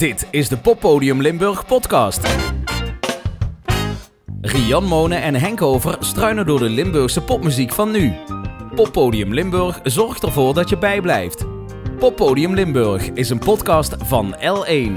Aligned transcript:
Dit 0.00 0.26
is 0.30 0.48
de 0.48 0.56
Poppodium 0.56 1.20
Limburg 1.20 1.66
podcast. 1.66 2.28
Rian 4.40 4.84
Monen 4.84 5.22
en 5.22 5.34
Henk 5.34 5.62
Over 5.62 5.96
struinen 6.00 6.46
door 6.46 6.58
de 6.58 6.68
Limburgse 6.68 7.20
popmuziek 7.20 7.72
van 7.72 7.90
nu. 7.90 8.12
Poppodium 8.74 9.34
Limburg 9.34 9.80
zorgt 9.82 10.22
ervoor 10.22 10.54
dat 10.54 10.68
je 10.68 10.78
bijblijft. 10.78 11.44
Poppodium 11.98 12.54
Limburg 12.54 13.10
is 13.10 13.30
een 13.30 13.38
podcast 13.38 13.96
van 13.98 14.34
L1. 14.36 14.92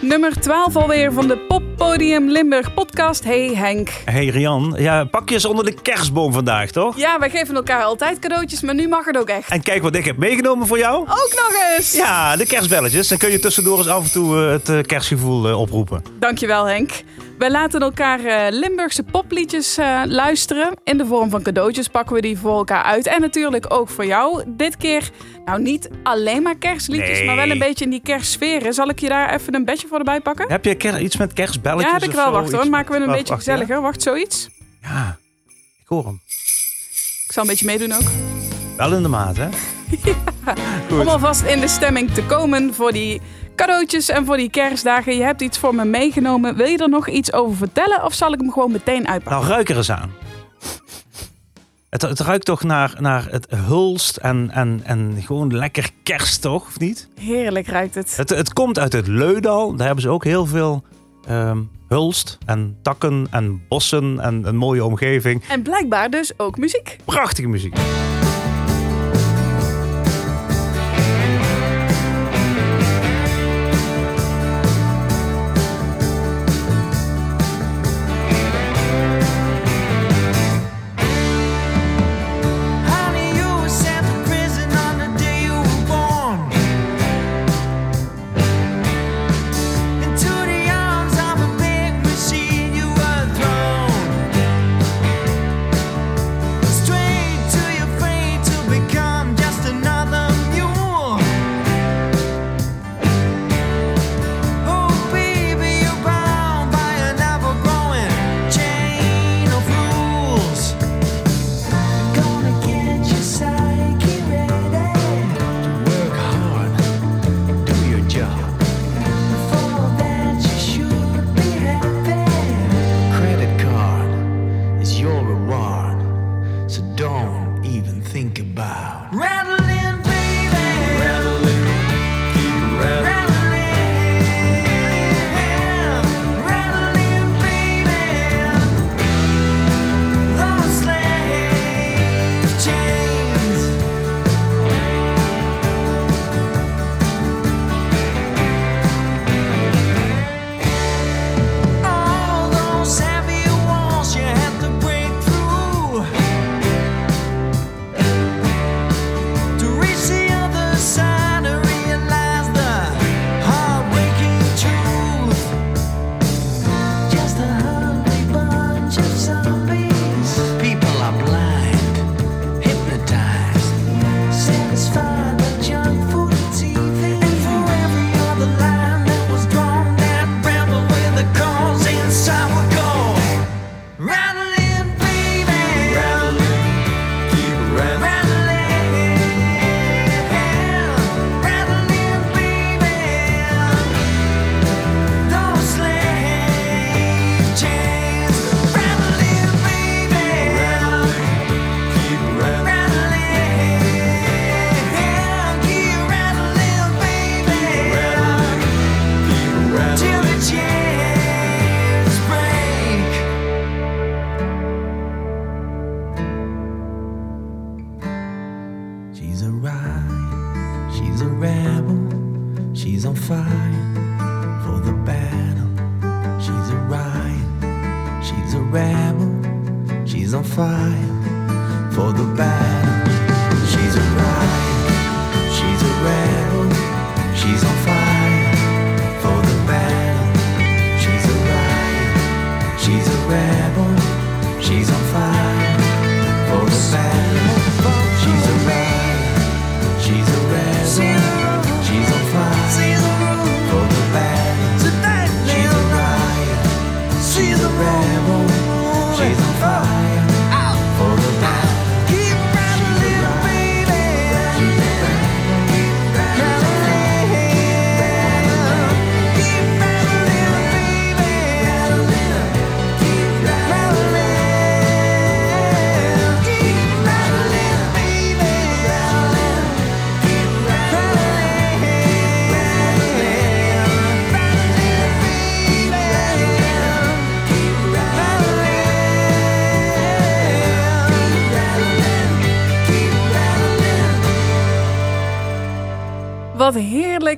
Nummer 0.00 0.40
12 0.40 0.76
alweer 0.76 1.12
van 1.12 1.28
de 1.28 1.38
Poppodium 1.84 2.30
Limburg 2.30 2.74
podcast. 2.74 3.24
Hey 3.24 3.54
Henk. 3.54 3.90
Hey 4.04 4.26
Rian, 4.26 4.74
ja, 4.78 5.04
pakjes 5.04 5.44
onder 5.44 5.64
de 5.64 5.74
kerstboom 5.82 6.32
vandaag, 6.32 6.70
toch? 6.70 6.96
Ja, 6.96 7.18
wij 7.18 7.30
geven 7.30 7.54
elkaar 7.54 7.82
altijd 7.82 8.18
cadeautjes, 8.18 8.60
maar 8.60 8.74
nu 8.74 8.88
mag 8.88 9.04
het 9.04 9.18
ook 9.18 9.28
echt. 9.28 9.50
En 9.50 9.62
kijk 9.62 9.82
wat 9.82 9.96
ik 9.96 10.04
heb 10.04 10.16
meegenomen 10.16 10.66
voor 10.66 10.78
jou. 10.78 11.00
Ook 11.00 11.32
nog 11.36 11.76
eens! 11.76 11.92
Ja, 11.92 12.36
de 12.36 12.46
kerstbelletjes. 12.46 13.08
Dan 13.08 13.18
kun 13.18 13.30
je 13.30 13.38
tussendoor 13.38 13.78
eens 13.78 13.88
af 13.88 14.04
en 14.04 14.12
toe 14.12 14.44
eh, 14.44 14.50
het 14.50 14.68
eh, 14.68 14.80
kerstgevoel 14.80 15.48
eh, 15.48 15.60
oproepen. 15.60 16.04
Dankjewel 16.18 16.64
Henk. 16.64 16.90
Wij 17.38 17.50
laten 17.50 17.80
elkaar 17.80 18.52
Limburgse 18.52 19.02
popliedjes 19.02 19.78
luisteren. 20.04 20.72
In 20.84 20.98
de 20.98 21.06
vorm 21.06 21.30
van 21.30 21.42
cadeautjes 21.42 21.88
pakken 21.88 22.14
we 22.14 22.20
die 22.20 22.38
voor 22.38 22.56
elkaar 22.56 22.82
uit. 22.82 23.06
En 23.06 23.20
natuurlijk 23.20 23.72
ook 23.72 23.88
voor 23.88 24.06
jou. 24.06 24.42
Dit 24.46 24.76
keer, 24.76 25.10
nou 25.44 25.62
niet 25.62 25.90
alleen 26.02 26.42
maar 26.42 26.56
kerstliedjes, 26.56 27.18
Nee. 27.18 27.26
maar 27.26 27.36
wel 27.36 27.50
een 27.50 27.58
beetje 27.58 27.84
in 27.84 27.90
die 27.90 28.00
kerstsferen. 28.02 28.74
Zal 28.74 28.88
ik 28.88 28.98
je 28.98 29.08
daar 29.08 29.34
even 29.34 29.54
een 29.54 29.64
bedje 29.64 29.86
voor 29.88 29.98
erbij 29.98 30.20
pakken? 30.20 30.50
Heb 30.50 30.64
je 30.64 31.00
iets 31.00 31.16
met 31.16 31.32
kerstbelletjes 31.32 31.73
ja, 31.80 31.92
heb 31.92 32.02
ik 32.02 32.12
wel. 32.12 32.30
Wacht 32.30 32.52
hoor, 32.52 32.68
maken 32.68 32.92
we 32.92 33.06
een 33.06 33.12
beetje 33.12 33.32
ja? 33.32 33.38
gezelliger. 33.38 33.80
Wacht, 33.80 34.02
zoiets. 34.02 34.48
Ja, 34.82 35.18
ik 35.80 35.86
hoor 35.86 36.04
hem. 36.04 36.20
Ik 37.26 37.32
zal 37.32 37.42
een 37.42 37.48
beetje 37.48 37.66
meedoen 37.66 37.92
ook. 37.92 38.10
Wel 38.76 38.92
in 38.92 39.02
de 39.02 39.08
maat, 39.08 39.36
hè? 39.36 39.48
Goed. 40.88 41.00
Om 41.00 41.08
alvast 41.08 41.42
in 41.42 41.60
de 41.60 41.68
stemming 41.68 42.10
te 42.10 42.22
komen 42.22 42.74
voor 42.74 42.92
die 42.92 43.20
cadeautjes 43.56 44.08
en 44.08 44.24
voor 44.24 44.36
die 44.36 44.50
kerstdagen. 44.50 45.16
Je 45.16 45.22
hebt 45.22 45.40
iets 45.40 45.58
voor 45.58 45.74
me 45.74 45.84
meegenomen. 45.84 46.56
Wil 46.56 46.66
je 46.66 46.78
er 46.78 46.88
nog 46.88 47.08
iets 47.08 47.32
over 47.32 47.56
vertellen 47.56 48.04
of 48.04 48.14
zal 48.14 48.32
ik 48.32 48.40
hem 48.40 48.52
gewoon 48.52 48.72
meteen 48.72 49.08
uitpakken? 49.08 49.40
Nou, 49.40 49.52
ruik 49.52 49.68
er 49.68 49.76
eens 49.76 49.90
aan. 49.90 50.12
Het, 51.90 52.02
het 52.02 52.20
ruikt 52.20 52.44
toch 52.44 52.62
naar, 52.62 52.94
naar 52.98 53.26
het 53.30 53.46
hulst 53.50 54.16
en, 54.16 54.50
en, 54.50 54.80
en 54.84 55.22
gewoon 55.22 55.56
lekker 55.56 55.90
kerst, 56.02 56.40
toch? 56.40 56.66
Of 56.66 56.78
niet? 56.78 57.08
Heerlijk 57.20 57.66
ruikt 57.66 57.94
het. 57.94 58.16
Het, 58.16 58.28
het 58.28 58.52
komt 58.52 58.78
uit 58.78 58.92
het 58.92 59.06
Leudal. 59.06 59.76
Daar 59.76 59.86
hebben 59.86 60.04
ze 60.04 60.10
ook 60.10 60.24
heel 60.24 60.46
veel 60.46 60.84
ehm, 61.26 61.58
hulst 61.88 62.38
en 62.46 62.76
takken 62.82 63.26
en 63.30 63.62
bossen 63.68 64.20
en 64.20 64.46
een 64.46 64.56
mooie 64.56 64.84
omgeving. 64.84 65.42
En 65.48 65.62
blijkbaar 65.62 66.10
dus 66.10 66.32
ook 66.38 66.58
muziek. 66.58 66.96
Prachtige 67.04 67.48
muziek. 67.48 67.76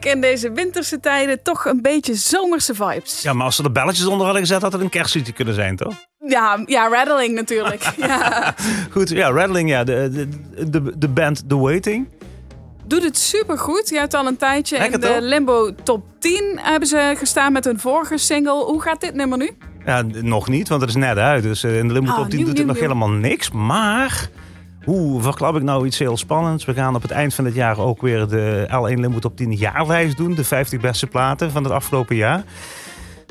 Heerlijk 0.03 0.15
in 0.15 0.21
deze 0.31 0.53
winterse 0.53 1.01
tijden. 1.01 1.43
Toch 1.43 1.65
een 1.65 1.83
beetje 1.83 2.15
zomerse 2.15 2.75
vibes. 2.75 3.23
Ja, 3.23 3.33
maar 3.33 3.45
als 3.45 3.57
ze 3.57 3.63
er 3.63 3.73
belletjes 3.73 4.07
onder 4.07 4.25
hadden 4.25 4.43
gezet, 4.43 4.63
had 4.63 4.73
het 4.73 4.81
een 4.81 4.89
kerstliedje 4.89 5.33
kunnen 5.33 5.55
zijn, 5.55 5.77
toch? 5.77 5.95
Ja, 6.27 6.63
ja 6.67 6.89
rattling 6.89 7.35
natuurlijk. 7.35 7.93
ja. 8.07 8.55
Goed, 8.91 9.09
ja, 9.09 9.31
Rattling, 9.31 9.69
ja. 9.69 9.85
De, 9.85 10.11
de, 10.11 10.71
de, 10.71 10.99
de 10.99 11.09
band 11.09 11.49
The 11.49 11.57
Waiting. 11.57 12.09
Doet 12.87 13.03
het 13.03 13.19
supergoed. 13.19 13.89
Je 13.89 13.99
hebt 13.99 14.15
al 14.15 14.27
een 14.27 14.37
tijdje 14.37 14.79
Lekker 14.79 14.95
in 14.95 15.01
de 15.01 15.07
toch? 15.07 15.21
Limbo 15.21 15.75
top 15.83 16.05
10 16.19 16.59
hebben 16.63 16.89
ze 16.89 17.15
gestaan 17.17 17.53
met 17.53 17.65
hun 17.65 17.81
vorige 17.81 18.17
single. 18.17 18.65
Hoe 18.65 18.83
gaat 18.83 19.01
dit 19.01 19.15
nummer 19.15 19.39
nu? 19.39 19.51
Ja, 19.85 20.03
nog 20.03 20.49
niet, 20.49 20.69
want 20.69 20.81
het 20.81 20.91
is 20.91 20.97
net 20.97 21.17
uit. 21.17 21.43
Dus 21.43 21.65
eh, 21.65 21.79
in 21.79 21.87
de 21.89 21.93
Limbo 21.93 22.11
Oh, 22.11 22.17
Top 22.17 22.29
10 22.29 22.37
nieuw, 22.37 22.47
doet 22.47 22.57
het 22.57 22.67
nieuw, 22.67 22.75
nog 22.75 22.83
helemaal 22.83 23.11
niks. 23.11 23.51
Maar, 23.51 24.29
hoe 24.87 25.23
verklap 25.23 25.57
ik 25.57 25.63
nou 25.63 25.87
iets 25.87 25.99
heel 25.99 26.17
spannends? 26.17 26.65
We 26.65 26.75
gaan 26.75 26.95
op 26.95 27.03
het 27.03 27.11
eind 27.11 27.35
van 27.35 27.45
het 27.45 27.55
jaar 27.55 27.79
ook 27.79 28.01
weer 28.01 28.29
de 28.29 28.69
L1 28.69 29.01
Limbo 29.01 29.19
Top 29.19 29.37
10 29.37 29.53
jaarlijst 29.53 30.17
doen. 30.17 30.35
De 30.35 30.45
50 30.45 30.81
beste 30.81 31.07
platen 31.07 31.51
van 31.51 31.65
het 31.65 31.73
afgelopen 31.73 32.17
jaar. 32.17 32.45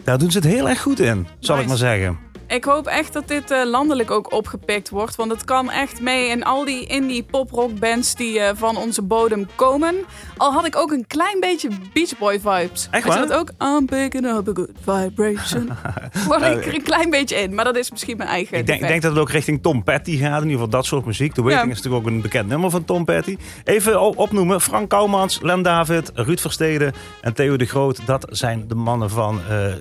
Daar 0.03 0.17
doen 0.17 0.31
ze 0.31 0.37
het 0.37 0.47
heel 0.47 0.69
erg 0.69 0.81
goed 0.81 0.99
in, 0.99 1.27
zal 1.39 1.59
ik 1.59 1.67
maar 1.67 1.77
zeggen. 1.77 2.17
Ik 2.47 2.63
hoop 2.63 2.87
echt 2.87 3.13
dat 3.13 3.27
dit 3.27 3.51
eh, 3.51 3.65
landelijk 3.65 4.11
ook 4.11 4.31
opgepikt 4.33 4.89
wordt. 4.89 5.15
Want 5.15 5.31
het 5.31 5.43
kan 5.43 5.71
echt 5.71 6.01
mee 6.01 6.29
in 6.29 6.43
al 6.43 6.65
die 6.65 6.85
indie 6.85 7.23
poprock 7.23 7.79
bands 7.79 8.15
die 8.15 8.39
eh, 8.39 8.55
van 8.55 8.77
onze 8.77 9.01
bodem 9.01 9.47
komen. 9.55 9.95
Al 10.37 10.53
had 10.53 10.65
ik 10.65 10.75
ook 10.75 10.91
een 10.91 11.07
klein 11.07 11.39
beetje 11.39 11.69
Beach 11.93 12.17
Boy 12.17 12.39
vibes. 12.39 12.87
Echt 12.91 13.07
waar? 13.07 13.27
dat 13.27 13.37
ook? 13.37 13.51
I'm 13.63 13.85
picking 13.85 14.25
up 14.25 14.47
a 14.47 14.51
good 14.53 14.69
vibration. 14.81 15.69
Word 16.27 16.41
ik 16.41 16.65
er 16.65 16.73
een 16.73 16.83
klein 16.83 17.09
beetje 17.09 17.35
in. 17.35 17.55
Maar 17.55 17.65
dat 17.65 17.75
is 17.75 17.91
misschien 17.91 18.17
mijn 18.17 18.29
eigen 18.29 18.57
Ik 18.57 18.65
denk, 18.65 18.81
denk 18.81 19.01
dat 19.01 19.11
het 19.11 19.21
ook 19.21 19.29
richting 19.29 19.61
Tom 19.61 19.83
Petty 19.83 20.17
gaat. 20.17 20.41
In 20.41 20.49
ieder 20.49 20.51
geval 20.51 20.69
dat 20.69 20.85
soort 20.85 21.05
muziek. 21.05 21.33
The 21.33 21.41
Waiting 21.41 21.65
Ja. 21.65 21.71
is 21.71 21.77
natuurlijk 21.81 22.05
ook 22.05 22.11
een 22.11 22.21
bekend 22.21 22.47
nummer 22.47 22.69
van 22.69 22.85
Tom 22.85 23.05
Petty. 23.05 23.37
Even 23.63 24.01
opnoemen. 24.17 24.61
Frank 24.61 24.89
Kouwmans, 24.89 25.39
Len 25.41 25.61
David, 25.61 26.11
Ruud 26.13 26.39
Versteden 26.39 26.93
en 27.21 27.33
Theo 27.33 27.57
de 27.57 27.65
Groot. 27.65 27.99
Dat 28.05 28.25
zijn 28.29 28.67
de 28.67 28.75
mannen 28.75 29.09
van 29.09 29.41
eh, 29.49 29.73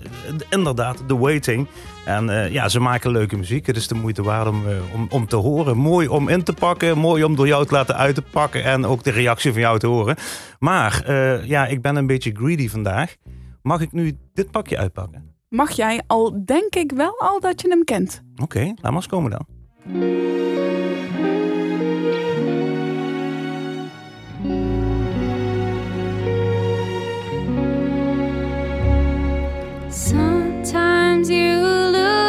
inderdaad 0.49 0.96
The 1.06 1.19
Waiting. 1.19 1.67
En 2.05 2.31
eh, 2.31 2.53
ja, 2.53 2.69
ze 2.69 2.81
maken 2.81 3.11
leuke 3.11 3.37
muziek. 3.37 3.67
Het 3.67 3.77
is 3.77 3.89
de 3.89 3.95
moeite 3.95 4.23
waard 4.23 4.49
om, 4.49 4.69
eh, 4.69 4.95
om, 4.95 5.06
om 5.11 5.27
te 5.27 5.37
horen. 5.37 5.77
Mooi 5.77 6.09
om 6.09 6.29
in 6.29 6.43
te 6.43 6.53
pakken. 6.53 6.99
Mooi 6.99 7.25
om 7.25 7.37
door 7.37 7.47
jou 7.47 7.67
te 7.67 7.75
laten 7.75 7.97
uit 7.97 8.15
te 8.15 8.23
pakken. 8.23 8.65
En 8.65 8.85
ook 8.87 9.03
de 9.03 9.11
reactie 9.11 9.53
van 9.53 9.61
jou 9.61 9.79
te 9.79 9.87
horen. 9.87 10.17
Maar 10.59 11.03
eh, 11.06 11.45
ja, 11.45 11.67
ik 11.67 11.83
ben 11.83 11.97
een 11.97 12.06
beetje 12.06 12.35
greedy 12.35 12.69
vandaag. 12.69 13.15
Mag 13.62 13.81
ik 13.81 13.93
nu 13.93 14.19
dit 14.35 14.51
pakje 14.51 14.79
uitpakken? 14.79 15.33
Mag 15.49 15.71
jij 15.71 16.03
al, 16.06 16.45
denk 16.45 16.75
ik 16.75 16.93
wel 16.93 17.21
al 17.21 17.41
dat 17.41 17.61
je 17.61 17.69
hem 17.69 17.85
kent. 17.85 18.23
Oké, 18.43 18.61
laat 18.61 18.83
maar 18.83 18.93
eens 18.93 19.06
komen 19.06 19.31
dan. 19.31 19.47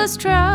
first 0.06 0.20
try. 0.20 0.55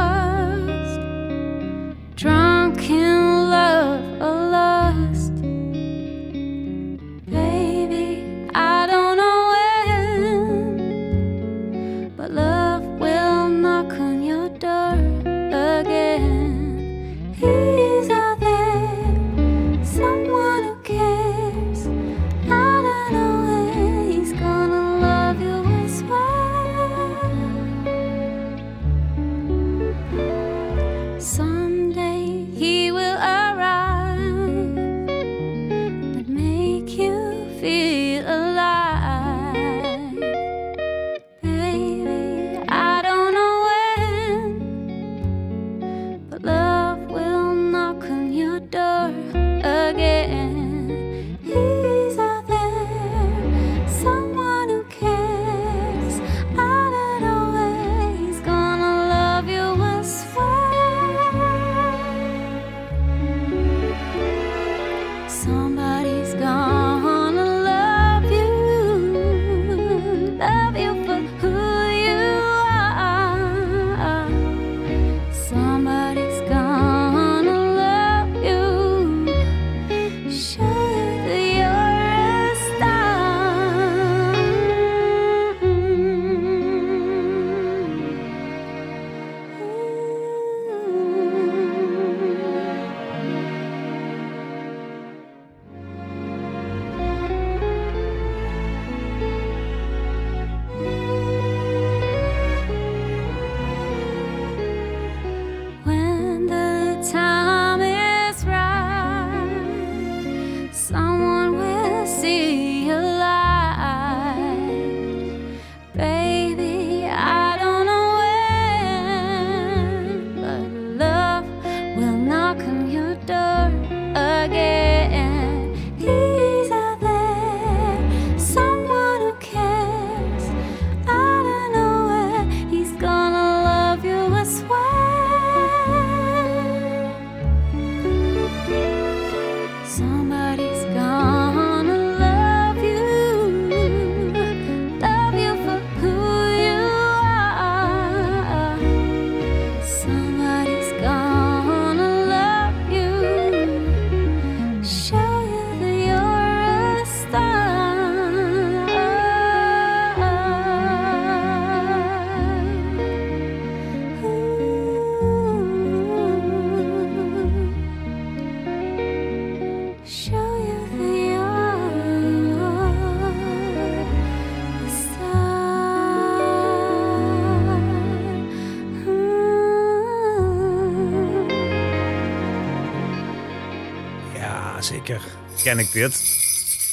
Zeker. 185.18 185.62
Ken 185.62 185.78
ik 185.78 185.92
dit. 185.92 186.38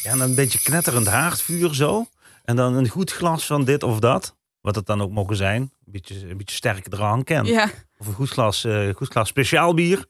Ja, 0.04 0.12
en 0.12 0.20
een 0.20 0.36
beetje 0.36 0.60
knetterend 0.60 1.08
haardvuur 1.08 1.76
zo. 1.76 2.06
En 2.44 2.56
dan 2.56 2.76
een 2.76 2.88
goed 2.88 3.12
glas 3.12 3.46
van 3.46 3.64
dit 3.66 3.84
of 3.84 4.00
dat. 4.00 4.36
Wat 4.62 4.76
het 4.76 4.86
dan 4.86 5.02
ook 5.02 5.12
mogen 5.12 5.36
zijn. 5.36 5.62
Een 5.62 5.92
beetje, 5.92 6.30
een 6.30 6.38
beetje 6.38 6.56
sterke 6.56 6.90
drank. 6.90 7.30
En, 7.30 7.46
Ja, 7.46 7.70
Of 7.98 8.08
een 8.08 8.14
goed 8.14 8.30
glas, 8.30 8.64
eh, 8.64 8.90
goed 8.96 9.08
glas 9.08 9.28
speciaal 9.28 9.74
bier. 9.74 10.06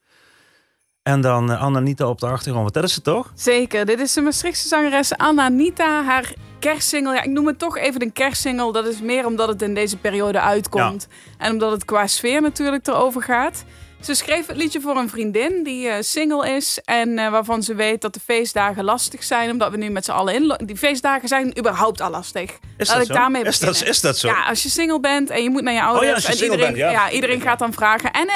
En 1.04 1.22
dan 1.22 1.52
uh, 1.52 1.62
Ananita 1.62 2.08
op 2.08 2.20
de 2.20 2.26
achtergrond. 2.26 2.62
Want 2.62 2.74
dat 2.74 2.84
is 2.84 2.96
het 2.96 3.04
toch? 3.04 3.32
Zeker. 3.36 3.86
Dit 3.86 4.00
is 4.00 4.14
de 4.14 4.22
Maastrichtse 4.22 4.68
zangeres 4.68 5.18
Ananita. 5.18 6.04
Haar 6.04 6.34
kerstsingle. 6.60 7.14
Ja, 7.14 7.22
ik 7.24 7.30
noem 7.30 7.48
het 7.48 7.60
toch 7.60 7.78
even 7.78 8.02
een 8.02 8.14
kerstsingle. 8.14 8.74
Dat 8.74 8.86
is 8.86 9.02
meer 9.02 9.26
omdat 9.26 9.48
het 9.48 9.62
in 9.62 9.74
deze 9.74 9.98
periode 9.98 10.42
uitkomt. 10.42 11.08
En 11.38 11.52
omdat 11.52 11.72
het 11.72 11.86
qua 11.86 12.08
sfeer 12.08 12.42
natuurlijk 12.42 12.88
erover 12.88 13.22
gaat. 13.24 13.64
Ze 14.02 14.14
schreef 14.14 14.48
het 14.48 14.58
liedje 14.58 14.82
voor 14.82 14.96
een 14.96 15.10
vriendin 15.10 15.64
die 15.64 15.88
uh, 15.88 15.94
single 16.00 16.56
is 16.56 16.80
en 16.84 17.10
uh, 17.10 17.30
waarvan 17.30 17.64
ze 17.64 17.76
weet 17.76 18.02
dat 18.02 18.14
de 18.14 18.20
feestdagen 18.20 18.84
lastig 18.84 19.24
zijn, 19.24 19.52
omdat 19.52 19.72
we 19.72 19.78
nu 19.78 19.90
met 19.90 20.06
z'n 20.06 20.12
allen 20.12 20.34
in. 20.34 20.58
Die 20.66 20.78
feestdagen 20.78 21.28
zijn 21.28 21.58
überhaupt 21.60 22.02
al 22.02 22.10
lastig. 22.10 22.58
Is 22.78 22.88
dat 22.88 23.02
ik 23.02 23.08
zo? 23.08 23.14
daarmee 23.14 23.44
is, 23.44 23.60
dat, 23.60 23.70
beginnen. 23.70 23.94
is 23.94 24.02
dat 24.02 24.18
zo? 24.18 24.28
Ja, 24.28 24.46
als 24.46 24.64
je 24.64 24.70
single 24.70 25.00
bent 25.00 25.30
en 25.30 25.44
je 25.44 25.50
moet 25.50 25.62
naar 25.62 25.74
je 25.74 25.82
ouders 25.82 26.02
Oh 26.02 26.08
ja, 26.08 26.16
als 26.16 26.26
je 26.26 26.46
en 26.46 26.52
iedereen, 26.52 26.74
bent, 26.74 26.92
ja. 26.92 27.12
iedereen 27.12 27.42
gaat 27.42 27.60
dan 27.60 27.74
vragen 27.74 28.12
en 28.12 28.28
eh, 28.28 28.36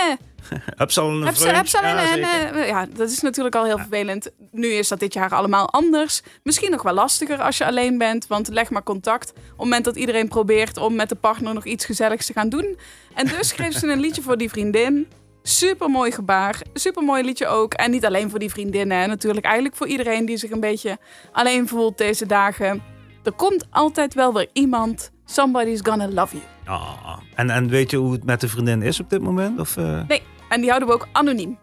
Heb 0.81 0.91
ze 0.91 1.01
al 1.01 1.09
een 1.09 1.21
heb 1.21 1.35
ze, 1.35 1.47
heb 1.47 1.67
ze 1.67 1.77
al 1.77 1.83
Ja, 1.83 2.11
en, 2.11 2.53
eh, 2.53 2.67
ja, 2.67 2.85
dat 2.95 3.09
is 3.09 3.21
natuurlijk 3.21 3.55
al 3.55 3.65
heel 3.65 3.77
vervelend. 3.77 4.29
Nu 4.51 4.67
is 4.67 4.87
dat 4.87 4.99
dit 4.99 5.13
jaar 5.13 5.29
allemaal 5.29 5.69
anders. 5.69 6.21
Misschien 6.43 6.71
nog 6.71 6.81
wel 6.81 6.93
lastiger 6.93 7.41
als 7.41 7.57
je 7.57 7.65
alleen 7.65 7.97
bent, 7.97 8.27
want 8.27 8.47
leg 8.47 8.69
maar 8.69 8.83
contact. 8.83 9.29
Op 9.29 9.35
het 9.35 9.57
moment 9.57 9.85
dat 9.85 9.95
iedereen 9.95 10.27
probeert 10.27 10.77
om 10.77 10.95
met 10.95 11.09
de 11.09 11.15
partner 11.15 11.53
nog 11.53 11.65
iets 11.65 11.85
gezelligs 11.85 12.25
te 12.25 12.33
gaan 12.33 12.49
doen. 12.49 12.77
En 13.13 13.27
dus 13.27 13.47
schreef 13.47 13.77
ze 13.77 13.87
een 13.87 13.99
liedje 13.99 14.21
voor 14.21 14.37
die 14.37 14.49
vriendin. 14.49 15.07
Super 15.43 15.89
mooi 15.89 16.11
gebaar, 16.11 16.61
super 16.73 17.03
mooi 17.03 17.23
liedje 17.23 17.47
ook. 17.47 17.73
En 17.73 17.91
niet 17.91 18.05
alleen 18.05 18.29
voor 18.29 18.39
die 18.39 18.49
vriendinnen, 18.49 19.07
natuurlijk 19.07 19.45
eigenlijk 19.45 19.75
voor 19.75 19.87
iedereen 19.87 20.25
die 20.25 20.37
zich 20.37 20.51
een 20.51 20.59
beetje 20.59 20.97
alleen 21.31 21.67
voelt 21.67 21.97
deze 21.97 22.25
dagen. 22.25 22.83
Er 23.23 23.31
komt 23.31 23.65
altijd 23.69 24.13
wel 24.13 24.33
weer 24.33 24.49
iemand. 24.53 25.11
Somebody's 25.25 25.79
gonna 25.83 26.07
love 26.09 26.35
you. 26.35 26.47
Ah, 26.65 27.17
en, 27.35 27.49
en 27.49 27.69
weet 27.69 27.91
je 27.91 27.97
hoe 27.97 28.11
het 28.11 28.23
met 28.23 28.41
de 28.41 28.47
vriendin 28.47 28.81
is 28.81 28.99
op 28.99 29.09
dit 29.09 29.21
moment? 29.21 29.59
Of, 29.59 29.77
eh? 29.77 30.01
Nee, 30.07 30.21
en 30.49 30.59
die 30.59 30.69
houden 30.69 30.89
we 30.89 30.95
ook 30.95 31.07
anoniem. 31.11 31.57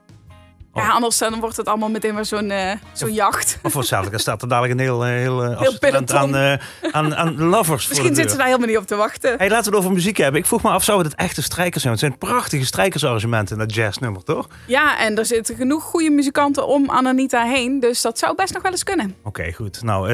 Oh. 0.78 0.84
Ja, 0.84 0.90
anders 0.90 1.18
dan 1.18 1.40
wordt 1.40 1.56
het 1.56 1.66
allemaal 1.66 1.88
meteen 1.88 2.14
weer 2.14 2.24
zo'n 2.24 2.50
eh, 2.50 2.72
zo'n 2.92 3.12
jacht. 3.12 3.58
Of 3.62 3.72
waarschijnlijk 3.72 4.14
er 4.14 4.20
staat 4.20 4.42
er 4.42 4.48
dadelijk 4.48 4.72
een 4.72 4.80
heel, 4.80 5.04
eh, 5.04 5.10
heel, 5.10 5.44
eh, 5.44 5.78
peloton. 5.78 6.18
aan, 6.18 6.36
eh, 6.36 6.58
aan, 6.90 7.16
aan 7.16 7.42
lovers 7.42 7.66
voor 7.66 7.88
Misschien 7.88 8.08
de 8.08 8.14
zitten 8.14 8.30
ze 8.30 8.36
daar 8.36 8.46
helemaal 8.46 8.68
niet 8.68 8.78
op 8.78 8.86
te 8.86 8.94
wachten. 8.94 9.34
Hey, 9.36 9.48
laten 9.48 9.70
we 9.70 9.76
het 9.76 9.84
over 9.84 9.92
muziek 9.96 10.16
hebben. 10.16 10.40
Ik 10.40 10.46
vroeg 10.46 10.62
me 10.62 10.70
af, 10.70 10.84
zouden 10.84 11.10
het 11.10 11.20
echte 11.20 11.42
strijkers 11.42 11.82
zijn? 11.82 11.94
Want 11.94 12.06
het 12.06 12.20
zijn 12.20 12.30
prachtige 12.32 12.64
strijkersarrangementen 12.64 13.58
in 13.58 13.66
dat 13.66 13.74
jazznummer, 13.74 14.24
toch? 14.24 14.48
Ja, 14.66 14.98
en 14.98 15.18
er 15.18 15.26
zitten 15.26 15.56
genoeg 15.56 15.82
goede 15.82 16.10
muzikanten 16.10 16.66
om 16.66 16.90
Ananita 16.90 17.44
heen. 17.44 17.80
Dus 17.80 18.02
dat 18.02 18.18
zou 18.18 18.34
best 18.34 18.52
nog 18.52 18.62
wel 18.62 18.70
eens 18.70 18.84
kunnen. 18.84 19.16
Oké, 19.22 19.52
goed. 19.52 19.82
Nou, 19.82 20.12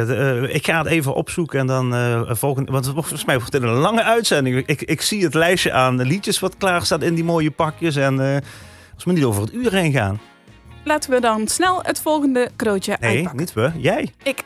ik 0.49 0.66
ga 0.66 0.78
het 0.78 0.87
even 0.87 1.14
opzoeken 1.14 1.59
en 1.59 1.66
dan 1.66 1.94
volgende... 2.37 2.73
Want 2.73 2.87
volgens 2.87 3.25
mij 3.25 3.38
wordt 3.38 3.52
het 3.52 3.62
een 3.62 3.68
lange 3.68 4.02
uitzending. 4.02 4.62
Ik, 4.66 4.83
ik 4.83 5.02
zie 5.02 5.25
het 5.25 5.35
lijstje 5.35 5.73
aan 5.73 6.02
liedjes 6.02 6.38
wat 6.38 6.56
klaar 6.56 6.85
staat 6.85 7.02
in 7.02 7.14
die 7.14 7.25
mooie 7.25 7.50
pakjes. 7.50 7.97
En 7.97 8.42
als 8.94 9.04
we 9.04 9.12
niet 9.12 9.25
over 9.25 9.42
het 9.42 9.52
uur 9.52 9.73
heen 9.73 9.92
gaan. 9.92 10.21
Laten 10.84 11.10
we 11.10 11.20
dan 11.20 11.48
snel 11.48 11.82
het 11.82 12.00
volgende 12.00 12.50
cadeautje 12.56 12.96
Nee, 13.00 13.10
uitpakken. 13.10 13.40
niet 13.40 13.52
we. 13.52 13.70
Jij. 13.76 14.12
Ik. 14.22 14.44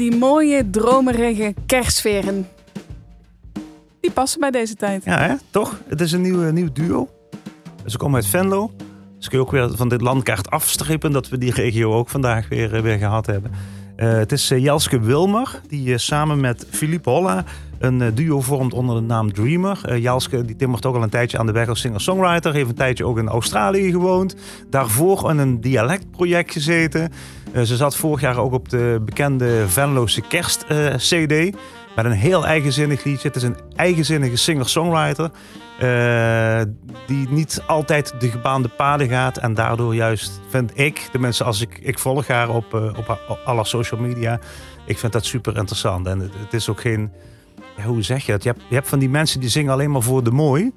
Die 0.00 0.16
mooie, 0.16 0.70
dromerige 0.70 1.54
kerstsferen. 1.66 2.48
Die 4.00 4.10
passen 4.10 4.40
bij 4.40 4.50
deze 4.50 4.74
tijd. 4.74 5.04
Ja, 5.04 5.18
hè? 5.18 5.34
toch? 5.50 5.80
Het 5.88 6.00
is 6.00 6.12
een 6.12 6.20
nieuw, 6.20 6.50
nieuw 6.50 6.72
duo. 6.72 7.08
Ze 7.86 7.96
komen 7.96 8.14
uit 8.14 8.26
Venlo. 8.26 8.70
Dus 9.16 9.28
kun 9.28 9.38
je 9.38 9.44
ook 9.44 9.50
weer 9.50 9.76
van 9.76 9.88
dit 9.88 10.00
landkaart 10.00 10.50
afstrepen 10.50 11.12
dat 11.12 11.28
we 11.28 11.38
die 11.38 11.52
regio 11.52 11.94
ook 11.94 12.08
vandaag 12.08 12.48
weer, 12.48 12.74
eh, 12.74 12.82
weer 12.82 12.98
gehad 12.98 13.26
hebben. 13.26 13.50
Eh, 14.00 14.12
het 14.12 14.32
is 14.32 14.50
eh, 14.50 14.58
Jelske 14.58 15.00
Wilmer, 15.00 15.60
die 15.68 15.92
eh, 15.92 15.98
samen 15.98 16.40
met 16.40 16.66
Philippe 16.70 17.10
Holla 17.10 17.44
een 17.78 18.14
duo 18.14 18.40
vormt 18.40 18.74
onder 18.74 18.96
de 18.96 19.02
naam 19.02 19.32
Dreamer. 19.32 19.80
Eh, 19.84 20.02
Jelske 20.02 20.44
die 20.44 20.56
timmert 20.56 20.86
ook 20.86 20.94
al 20.94 21.02
een 21.02 21.08
tijdje 21.08 21.38
aan 21.38 21.46
de 21.46 21.52
weg 21.52 21.68
als 21.68 21.80
singer-songwriter. 21.80 22.52
Heeft 22.52 22.68
een 22.68 22.74
tijdje 22.74 23.04
ook 23.04 23.18
in 23.18 23.28
Australië 23.28 23.90
gewoond. 23.90 24.36
Daarvoor 24.70 25.30
in 25.30 25.38
een 25.38 25.60
dialectproject 25.60 26.52
gezeten. 26.52 27.12
Ze 27.54 27.76
zat 27.76 27.96
vorig 27.96 28.20
jaar 28.20 28.38
ook 28.38 28.52
op 28.52 28.68
de 28.68 29.02
bekende 29.04 29.64
Venloze 29.68 30.20
kerst-cd. 30.20 31.56
Een 32.04 32.12
heel 32.12 32.46
eigenzinnig 32.46 33.04
liedje. 33.04 33.28
Het 33.28 33.36
is 33.36 33.42
een 33.42 33.56
eigenzinnige 33.76 34.36
singer-songwriter. 34.36 35.30
eh, 35.78 36.60
die 37.06 37.28
niet 37.28 37.62
altijd 37.66 38.14
de 38.18 38.30
gebaande 38.30 38.68
paden 38.68 39.08
gaat. 39.08 39.36
En 39.36 39.54
daardoor 39.54 39.94
juist 39.94 40.40
vind 40.48 40.78
ik, 40.78 41.08
tenminste 41.12 41.44
als 41.44 41.60
ik, 41.60 41.78
ik 41.82 41.98
volg 41.98 42.26
haar 42.26 42.48
op, 42.48 42.74
eh, 42.74 42.98
op, 42.98 43.40
alle 43.44 43.64
social 43.64 44.00
media. 44.00 44.40
Ik 44.86 44.98
vind 44.98 45.12
dat 45.12 45.24
super 45.24 45.56
interessant. 45.56 46.06
En 46.06 46.20
het, 46.20 46.54
is 46.54 46.68
ook 46.68 46.80
geen, 46.80 47.12
hoe 47.84 48.02
zeg 48.02 48.26
je 48.26 48.32
dat? 48.32 48.42
Je 48.42 48.48
hebt, 48.48 48.62
je 48.68 48.74
hebt 48.74 48.88
van 48.88 48.98
die 48.98 49.08
mensen 49.08 49.40
die 49.40 49.48
zingen 49.48 49.72
alleen 49.72 49.90
maar 49.90 50.02
voor 50.02 50.24
de 50.24 50.30
mooi. 50.30 50.72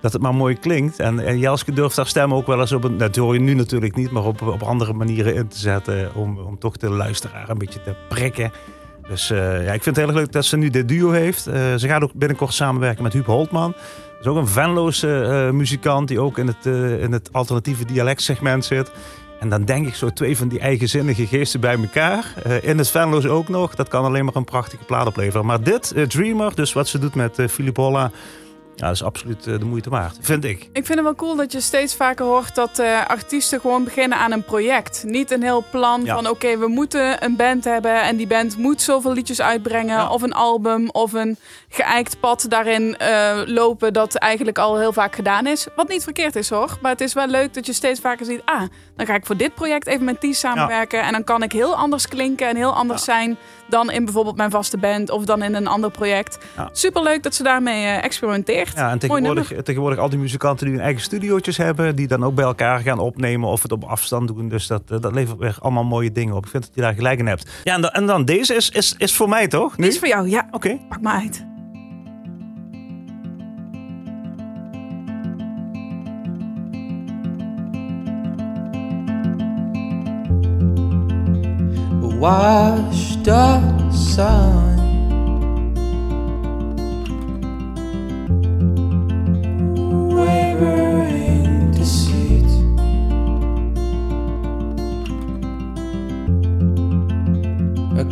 Dat 0.00 0.12
het 0.12 0.22
maar 0.22 0.34
mooi 0.34 0.58
klinkt. 0.58 0.98
En, 1.00 1.26
en 1.26 1.38
Jelske 1.38 1.72
durft 1.72 1.96
haar 1.96 2.06
stem 2.06 2.34
ook 2.34 2.46
wel 2.46 2.60
eens 2.60 2.72
op 2.72 2.84
een, 2.84 2.98
dat 2.98 3.16
hoor 3.16 3.34
je 3.34 3.40
nu 3.40 3.54
natuurlijk 3.54 3.96
niet, 3.96 4.10
maar 4.10 4.24
op, 4.24 4.42
op 4.42 4.62
andere 4.62 4.92
manieren 4.92 5.34
in 5.34 5.48
te 5.48 5.58
zetten. 5.58 6.14
Om, 6.14 6.38
om 6.38 6.58
toch 6.58 6.76
de 6.76 6.90
luisteraar 6.90 7.48
een 7.48 7.58
beetje 7.58 7.82
te 7.82 7.94
prikken. 8.08 8.52
Dus 9.08 9.30
eh, 9.30 9.64
ja, 9.64 9.72
ik 9.72 9.82
vind 9.82 9.96
het 9.96 10.04
heel 10.04 10.14
leuk 10.14 10.32
dat 10.32 10.44
ze 10.44 10.56
nu 10.56 10.70
dit 10.70 10.88
duo 10.88 11.10
heeft. 11.10 11.46
Eh, 11.46 11.74
ze 11.74 11.88
gaat 11.88 12.02
ook 12.02 12.12
binnenkort 12.12 12.54
samenwerken 12.54 13.02
met 13.02 13.12
Huub 13.12 13.26
Holtman. 13.26 13.72
Dat 13.72 14.20
is 14.20 14.26
ook 14.26 14.36
een 14.36 14.48
Venloze 14.48 15.22
eh, 15.22 15.50
muzikant 15.50 16.08
die 16.08 16.20
ook 16.20 16.38
in 16.38 16.46
het, 16.46 16.66
in 17.00 17.12
het 17.12 17.32
alternatieve 17.32 17.84
dialectsegment 17.84 18.64
zit. 18.64 18.90
En 19.40 19.48
dan 19.48 19.64
denk 19.64 19.86
ik 19.86 19.94
zo 19.94 20.10
twee 20.10 20.36
van 20.36 20.48
die 20.48 20.58
eigenzinnige 20.60 21.26
geesten 21.26 21.60
bij 21.60 21.76
elkaar. 21.76 22.34
In 22.62 22.78
het 22.78 22.90
Venlo's 22.90 23.26
ook 23.26 23.48
nog. 23.48 23.74
Dat 23.74 23.88
kan 23.88 24.04
alleen 24.04 24.24
maar 24.24 24.36
een 24.36 24.44
prachtige 24.44 24.84
plaat 24.84 25.06
opleveren. 25.06 25.46
Maar 25.46 25.62
dit, 25.62 25.94
Dreamer, 26.08 26.54
dus 26.54 26.72
wat 26.72 26.88
ze 26.88 26.98
doet 26.98 27.14
met 27.14 27.38
Philip 27.48 27.76
Holla... 27.76 28.10
Ja, 28.78 28.86
dat 28.86 28.94
is 28.94 29.02
absoluut 29.02 29.46
eh, 29.46 29.58
de 29.58 29.64
moeite 29.64 29.90
waard, 29.90 30.16
vind 30.20 30.44
ik. 30.44 30.58
Ik 30.72 30.86
vind 30.86 30.88
het 30.88 31.02
wel 31.02 31.14
cool 31.14 31.36
dat 31.36 31.52
je 31.52 31.60
steeds 31.60 31.94
vaker 31.96 32.24
hoort 32.24 32.54
dat 32.54 32.78
eh, 32.78 33.06
artiesten 33.06 33.60
gewoon 33.60 33.84
beginnen 33.84 34.18
aan 34.18 34.32
een 34.32 34.44
project. 34.44 35.02
Niet 35.06 35.30
een 35.30 35.42
heel 35.42 35.64
plan 35.70 36.04
Ja. 36.04 36.14
van 36.14 36.28
oké, 36.28 36.58
we 36.58 36.66
moeten 36.68 37.24
een 37.24 37.36
band 37.36 37.64
hebben 37.64 38.02
en 38.02 38.16
die 38.16 38.26
band 38.26 38.56
moet 38.56 38.82
zoveel 38.82 39.12
liedjes 39.12 39.40
uitbrengen. 39.40 39.96
Ja. 39.96 40.08
Of 40.10 40.22
een 40.22 40.32
album 40.32 40.90
of 40.90 41.12
een 41.12 41.36
geëikt 41.68 42.20
pad 42.20 42.46
daarin 42.48 42.96
eh, 42.96 43.40
lopen 43.46 43.92
dat 43.92 44.14
eigenlijk 44.14 44.58
al 44.58 44.78
heel 44.78 44.92
vaak 44.92 45.14
gedaan 45.14 45.46
is. 45.46 45.66
Wat 45.76 45.88
niet 45.88 46.02
verkeerd 46.04 46.36
is 46.36 46.50
hoor, 46.50 46.78
maar 46.82 46.90
het 46.92 47.00
is 47.00 47.12
wel 47.12 47.26
leuk 47.26 47.54
dat 47.54 47.66
je 47.66 47.72
steeds 47.72 48.00
vaker 48.00 48.26
ziet, 48.26 48.42
ah, 48.44 48.62
dan 48.96 49.06
ga 49.06 49.14
ik 49.14 49.26
voor 49.26 49.36
dit 49.36 49.54
project 49.54 49.86
even 49.86 50.04
met 50.04 50.20
die 50.20 50.34
samenwerken. 50.34 51.02
En 51.02 51.12
dan 51.12 51.24
kan 51.24 51.42
ik 51.42 51.52
heel 51.52 51.74
anders 51.76 52.08
klinken 52.08 52.48
en 52.48 52.56
heel 52.56 52.74
anders 52.74 53.04
zijn 53.04 53.36
dan 53.68 53.90
in 53.90 54.04
bijvoorbeeld 54.04 54.36
mijn 54.36 54.50
vaste 54.50 54.76
band 54.78 55.10
of 55.10 55.24
dan 55.24 55.42
in 55.42 55.54
een 55.54 55.66
ander 55.66 55.90
project. 55.90 56.38
Superleuk 56.72 57.22
dat 57.22 57.34
ze 57.34 57.42
daarmee 57.42 57.84
eh, 57.86 58.04
Ja, 58.74 58.80
en 58.80 58.86
Mooi 58.86 58.98
tegenwoordig, 58.98 59.62
tegenwoordig 59.62 59.98
al 59.98 60.08
die 60.08 60.18
muzikanten 60.18 60.66
die 60.66 60.74
hun 60.74 60.84
eigen 60.84 61.02
studiootjes 61.02 61.56
hebben... 61.56 61.96
die 61.96 62.06
dan 62.06 62.24
ook 62.24 62.34
bij 62.34 62.44
elkaar 62.44 62.80
gaan 62.80 62.98
opnemen 62.98 63.48
of 63.48 63.62
het 63.62 63.72
op 63.72 63.84
afstand 63.84 64.28
doen. 64.28 64.48
Dus 64.48 64.66
dat, 64.66 64.82
eh, 64.88 65.00
dat 65.00 65.12
levert 65.12 65.38
weer 65.38 65.56
allemaal 65.60 65.84
mooie 65.84 66.12
dingen 66.12 66.34
op. 66.34 66.44
Ik 66.44 66.50
vind 66.50 66.64
dat 66.64 66.74
je 66.74 66.80
daar 66.80 66.94
gelijk 66.94 67.18
in 67.18 67.26
hebt. 67.26 67.50
Ja, 67.64 67.74
en 67.74 67.80
dan, 67.80 67.90
en 67.90 68.06
dan 68.06 68.24
deze 68.24 68.54
is, 68.54 68.70
is, 68.70 68.94
is 68.98 69.14
voor 69.14 69.28
mij 69.28 69.48
toch? 69.48 69.76
Nu? 69.76 69.84
Die 69.84 69.92
is 69.92 69.98
voor 69.98 70.08
jou, 70.08 70.28
ja. 70.28 70.48
Oké. 70.50 70.78
Pak 70.88 71.00
maar 71.00 71.20
uit. 71.20 71.46
washed 82.18 83.28
up 83.28 83.92
sun. 83.92 84.77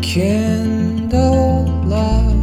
Kindle 0.06 1.64
love. 1.84 2.36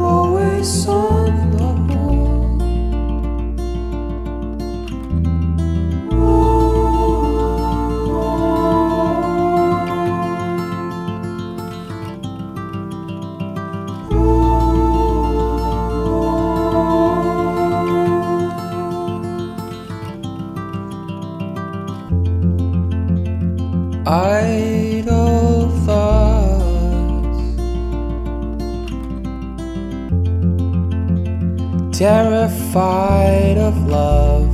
Always 0.00 0.88
on 0.88 1.09
terrified 32.00 33.58
of 33.58 33.76
love. 33.86 34.48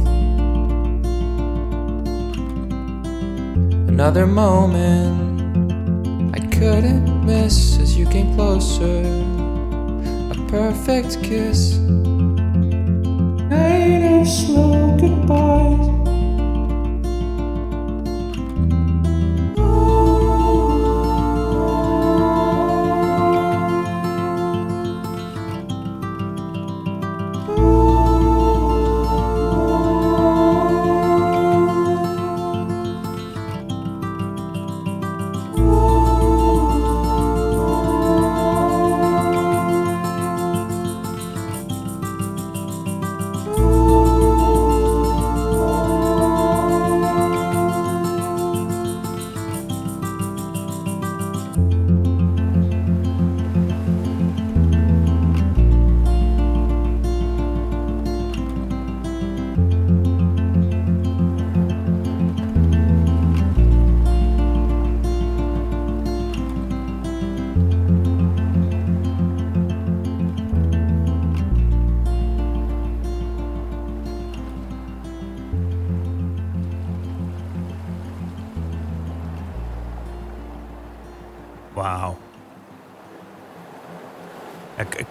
Another 3.86 4.26
moment 4.26 5.54
I 6.34 6.40
couldn't 6.48 7.24
miss 7.24 7.78
as 7.78 7.96
you 7.96 8.04
came 8.08 8.34
closer. 8.34 9.04
A 10.32 10.46
perfect 10.48 11.22
kiss. 11.22 11.78
Night 13.48 14.02
of 14.20 14.26
slow 14.26 14.96
goodbyes. 14.98 15.95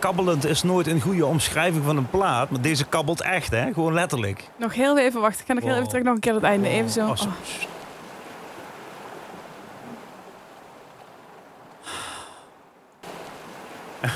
Kabbelend 0.05 0.45
is 0.45 0.63
nooit 0.63 0.87
een 0.87 1.01
goede 1.01 1.25
omschrijving 1.25 1.83
van 1.83 1.97
een 1.97 2.09
plaat, 2.09 2.49
maar 2.49 2.61
deze 2.61 2.85
kabbelt 2.85 3.21
echt, 3.21 3.51
hè? 3.51 3.73
Gewoon 3.73 3.93
letterlijk. 3.93 4.49
Nog 4.57 4.73
heel 4.73 4.97
even 4.99 5.21
wachten. 5.21 5.41
Ik 5.41 5.47
ga 5.47 5.53
nog 5.53 5.63
heel 5.63 5.73
even 5.75 5.87
terug 5.87 6.03
nog 6.03 6.13
een 6.13 6.19
keer 6.19 6.33
het 6.33 6.43
einde. 6.43 6.67
Even 6.67 6.89
zo. 6.89 7.07
Oh, 7.07 7.15
Oh. 14.03 14.11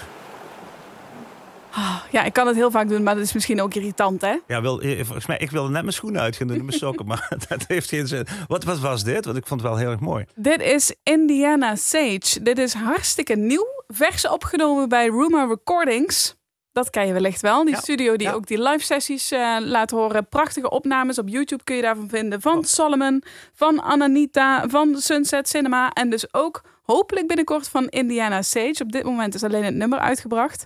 Ah, 1.71 1.95
ja, 2.11 2.23
ik 2.23 2.33
kan 2.33 2.47
het 2.47 2.55
heel 2.55 2.71
vaak 2.71 2.89
doen, 2.89 3.03
maar 3.03 3.15
dat 3.15 3.23
is 3.23 3.33
misschien 3.33 3.61
ook 3.61 3.73
irritant, 3.73 4.21
hè? 4.21 4.35
Ja, 4.47 4.61
wil, 4.61 4.81
eh, 4.81 5.03
volgens 5.03 5.25
mij, 5.25 5.37
ik 5.37 5.51
wilde 5.51 5.69
net 5.69 5.81
mijn 5.81 5.93
schoenen 5.93 6.21
uit 6.21 6.35
gaan 6.35 6.47
doen 6.47 6.57
en 6.59 6.65
mijn 6.65 6.77
sokken, 6.77 7.05
maar 7.11 7.27
dat 7.47 7.63
heeft 7.67 7.89
geen 7.89 8.07
zin. 8.07 8.27
Wat, 8.47 8.63
wat 8.63 8.79
was 8.79 9.03
dit? 9.03 9.25
Want 9.25 9.37
ik 9.37 9.47
vond 9.47 9.61
het 9.61 9.69
wel 9.69 9.79
heel 9.79 9.91
erg 9.91 9.99
mooi. 9.99 10.25
Dit 10.35 10.61
is 10.61 10.95
Indiana 11.03 11.75
Sage. 11.75 12.41
Dit 12.41 12.57
is 12.57 12.73
hartstikke 12.73 13.35
nieuw. 13.35 13.78
Vers 13.93 14.27
opgenomen 14.27 14.89
bij 14.89 15.07
Rumor 15.07 15.47
Recordings. 15.47 16.37
Dat 16.71 16.89
ken 16.89 17.07
je 17.07 17.13
wellicht 17.13 17.41
wel. 17.41 17.63
Die 17.63 17.73
Ja. 17.73 17.79
studio 17.79 18.15
die 18.15 18.27
Ja. 18.27 18.33
ook 18.33 18.47
die 18.47 18.61
live 18.61 18.85
sessies 18.85 19.31
eh, 19.31 19.57
laat 19.59 19.91
horen. 19.91 20.27
Prachtige 20.29 20.69
opnames 20.69 21.17
op 21.17 21.27
YouTube 21.29 21.63
kun 21.63 21.75
je 21.75 21.81
daarvan 21.81 22.09
vinden. 22.09 22.41
Van 22.41 22.57
Oh. 22.57 22.63
Solomon, 22.63 23.23
van 23.53 23.81
Ananita, 23.81 24.67
van 24.69 24.97
Sunset 24.97 25.49
Cinema. 25.49 25.91
En 25.91 26.09
dus 26.09 26.33
ook 26.33 26.61
hopelijk 26.83 27.27
binnenkort 27.27 27.67
van 27.69 27.87
Indiana 27.87 28.41
Sage. 28.41 28.83
Op 28.83 28.91
dit 28.91 29.03
moment 29.03 29.35
is 29.35 29.43
alleen 29.43 29.63
het 29.63 29.75
nummer 29.75 29.99
uitgebracht. 29.99 30.65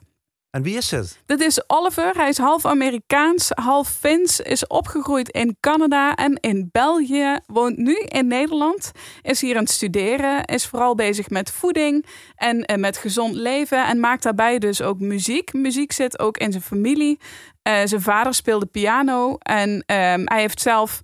En 0.53 0.61
wie 0.61 0.77
is 0.77 0.91
het? 0.91 1.21
Dit 1.25 1.41
is 1.41 1.69
Oliver. 1.69 2.11
Hij 2.15 2.29
is 2.29 2.37
half 2.37 2.65
Amerikaans, 2.65 3.49
half 3.53 3.89
Fins. 3.89 4.39
Is 4.39 4.67
opgegroeid 4.67 5.29
in 5.29 5.57
Canada 5.59 6.15
en 6.15 6.37
in 6.39 6.69
België. 6.71 7.39
Woont 7.45 7.77
nu 7.77 7.95
in 7.97 8.27
Nederland. 8.27 8.91
Is 9.21 9.41
hier 9.41 9.55
aan 9.55 9.63
het 9.63 9.71
studeren. 9.71 10.45
Is 10.45 10.65
vooral 10.65 10.95
bezig 10.95 11.29
met 11.29 11.51
voeding 11.51 12.05
en 12.35 12.65
eh, 12.65 12.77
met 12.77 12.97
gezond 12.97 13.35
leven. 13.35 13.85
En 13.85 13.99
maakt 13.99 14.23
daarbij 14.23 14.59
dus 14.59 14.81
ook 14.81 14.99
muziek. 14.99 15.53
Muziek 15.53 15.91
zit 15.91 16.19
ook 16.19 16.37
in 16.37 16.51
zijn 16.51 16.63
familie. 16.63 17.19
Eh, 17.61 17.81
zijn 17.83 18.01
vader 18.01 18.33
speelde 18.33 18.65
piano. 18.65 19.35
En 19.37 19.83
ehm, 19.85 20.21
hij 20.25 20.39
heeft 20.39 20.61
zelf 20.61 21.01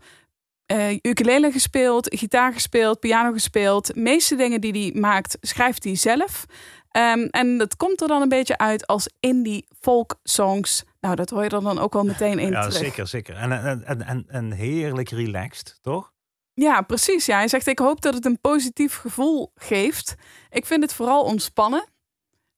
eh 0.66 0.98
ukulele 1.02 1.52
gespeeld, 1.52 2.16
gitaar 2.18 2.54
gespeeld, 2.54 3.00
piano 3.00 3.32
gespeeld. 3.32 3.94
De 3.94 4.00
meeste 4.00 4.36
dingen 4.36 4.62
die 4.62 4.72
hij 4.72 5.02
maakt, 5.02 5.38
schrijft 5.42 5.84
hij 5.84 5.96
zelf. 5.96 6.46
Ehm, 6.90 7.20
en 7.20 7.58
dat 7.58 7.76
komt 7.76 8.02
er 8.02 8.08
dan 8.08 8.22
een 8.22 8.30
beetje 8.30 8.58
uit 8.58 8.88
als 8.88 9.10
indie 9.20 9.68
folk 9.80 10.16
songs. 10.24 10.84
Nou, 11.00 11.16
dat 11.16 11.30
hoor 11.30 11.44
je 11.44 11.50
er 11.50 11.62
dan 11.62 11.80
ook 11.80 11.94
wel 11.94 12.04
meteen 12.04 12.40
in 12.40 12.52
Ja, 12.52 12.62
terug. 12.62 12.78
zeker, 12.78 13.08
zeker. 13.08 13.36
En, 13.36 13.84
en, 14.06 14.26
en, 14.28 14.52
heerlijk 14.52 15.10
relaxed, 15.10 15.78
toch? 15.82 16.12
Ja, 16.54 16.82
precies. 16.82 17.26
Ja. 17.26 17.38
Hij 17.38 17.48
zegt, 17.48 17.68
ik 17.68 17.80
hoop 17.80 18.02
dat 18.02 18.14
het 18.14 18.26
een 18.26 18.40
positief 18.42 18.96
gevoel 18.96 19.52
geeft. 19.56 20.16
Ik 20.50 20.66
vind 20.66 20.82
het 20.84 20.94
vooral 20.94 21.24
ontspannen. 21.24 21.86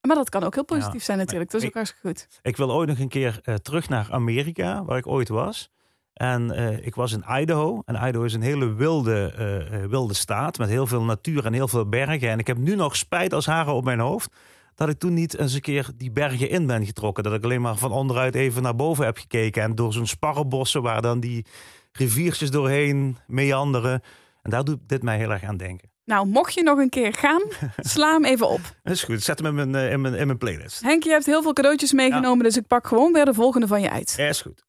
Maar 0.08 0.16
dat 0.16 0.30
kan 0.30 0.44
ook 0.44 0.54
heel 0.54 0.66
positief 0.66 1.00
Ja, 1.00 1.06
zijn 1.06 1.18
natuurlijk. 1.18 1.52
Dat 1.52 1.62
is 1.62 1.68
ook 1.68 1.74
ik- 1.74 1.78
hartstikke 1.78 2.08
goed. 2.08 2.40
Ik 2.42 2.58
wil 2.58 2.72
ooit 2.72 2.90
nog 2.90 3.00
een 3.00 3.10
keer 3.10 3.40
eh, 3.44 3.56
terug 3.56 3.90
naar 3.90 4.08
Amerika, 4.12 4.84
waar 4.84 4.98
ik 4.98 5.08
ooit 5.08 5.30
was. 5.30 5.70
En 6.14 6.52
eh, 6.52 6.86
ik 6.86 6.96
was 6.96 7.12
in 7.12 7.24
Idaho. 7.30 7.82
En 7.86 8.08
Idaho 8.08 8.24
is 8.24 8.34
een 8.34 8.42
hele 8.42 8.74
wilde, 8.74 9.34
eh, 9.38 9.84
eh, 9.84 9.90
wilde 9.90 10.14
staat 10.14 10.58
met 10.58 10.70
heel 10.70 10.88
veel 10.88 11.04
natuur 11.04 11.46
en 11.46 11.54
heel 11.54 11.68
veel 11.68 11.90
bergen. 11.90 12.30
En 12.30 12.40
ik 12.40 12.48
heb 12.48 12.58
nu 12.58 12.76
nog 12.76 12.96
spijt 12.96 13.34
als 13.34 13.46
haren 13.46 13.74
op 13.74 13.84
mijn 13.84 14.00
hoofd 14.00 14.32
dat 14.76 14.90
ik 14.90 15.00
toen 15.00 15.14
niet 15.14 15.38
eens 15.38 15.54
een 15.54 15.62
keer 15.62 15.90
die 15.96 16.12
bergen 16.12 16.50
in 16.50 16.68
ben 16.68 16.86
getrokken. 16.86 17.24
Dat 17.24 17.34
ik 17.34 17.44
alleen 17.44 17.62
maar 17.62 17.78
van 17.78 17.92
onderuit 17.92 18.36
even 18.36 18.62
naar 18.62 18.76
boven 18.76 19.06
heb 19.06 19.18
gekeken. 19.18 19.64
En 19.64 19.76
door 19.76 19.94
zo'n 19.94 20.08
sparrenbossen 20.08 20.82
waar 20.82 21.02
dan 21.02 21.20
die 21.20 21.46
riviertjes 21.92 22.52
doorheen 22.52 23.18
meanderen. 23.28 24.02
En 24.42 24.50
daar 24.52 24.64
doet 24.64 24.80
dit 24.88 25.04
mij 25.04 25.18
heel 25.18 25.32
erg 25.32 25.44
aan 25.44 25.58
denken. 25.58 25.90
Nou, 26.06 26.28
mocht 26.28 26.54
je 26.54 26.64
nog 26.64 26.78
een 26.78 26.90
keer 26.90 27.14
gaan, 27.14 27.42
sla 27.78 28.14
hem 28.14 28.26
even 28.26 28.50
op. 28.50 28.62
Dat 28.84 28.94
is 28.94 29.04
goed, 29.04 29.24
zet 29.24 29.40
hem 29.40 29.60
in 29.60 29.70
mijn, 29.70 29.92
in 29.92 30.02
mijn, 30.02 30.14
in 30.14 30.26
mijn 30.26 30.38
playlist. 30.38 30.82
Henk, 30.82 31.04
je 31.04 31.10
hebt 31.10 31.26
heel 31.26 31.42
veel 31.42 31.54
cadeautjes 31.54 31.94
meegenomen, 31.94 32.44
dus 32.44 32.58
ik 32.58 32.68
pak 32.68 32.88
gewoon 32.88 33.14
weer 33.14 33.26
de 33.26 33.34
volgende 33.34 33.68
van 33.68 33.82
je 33.82 33.90
uit. 33.90 34.14
Ja, 34.18 34.28
is 34.28 34.42
goed. 34.42 34.64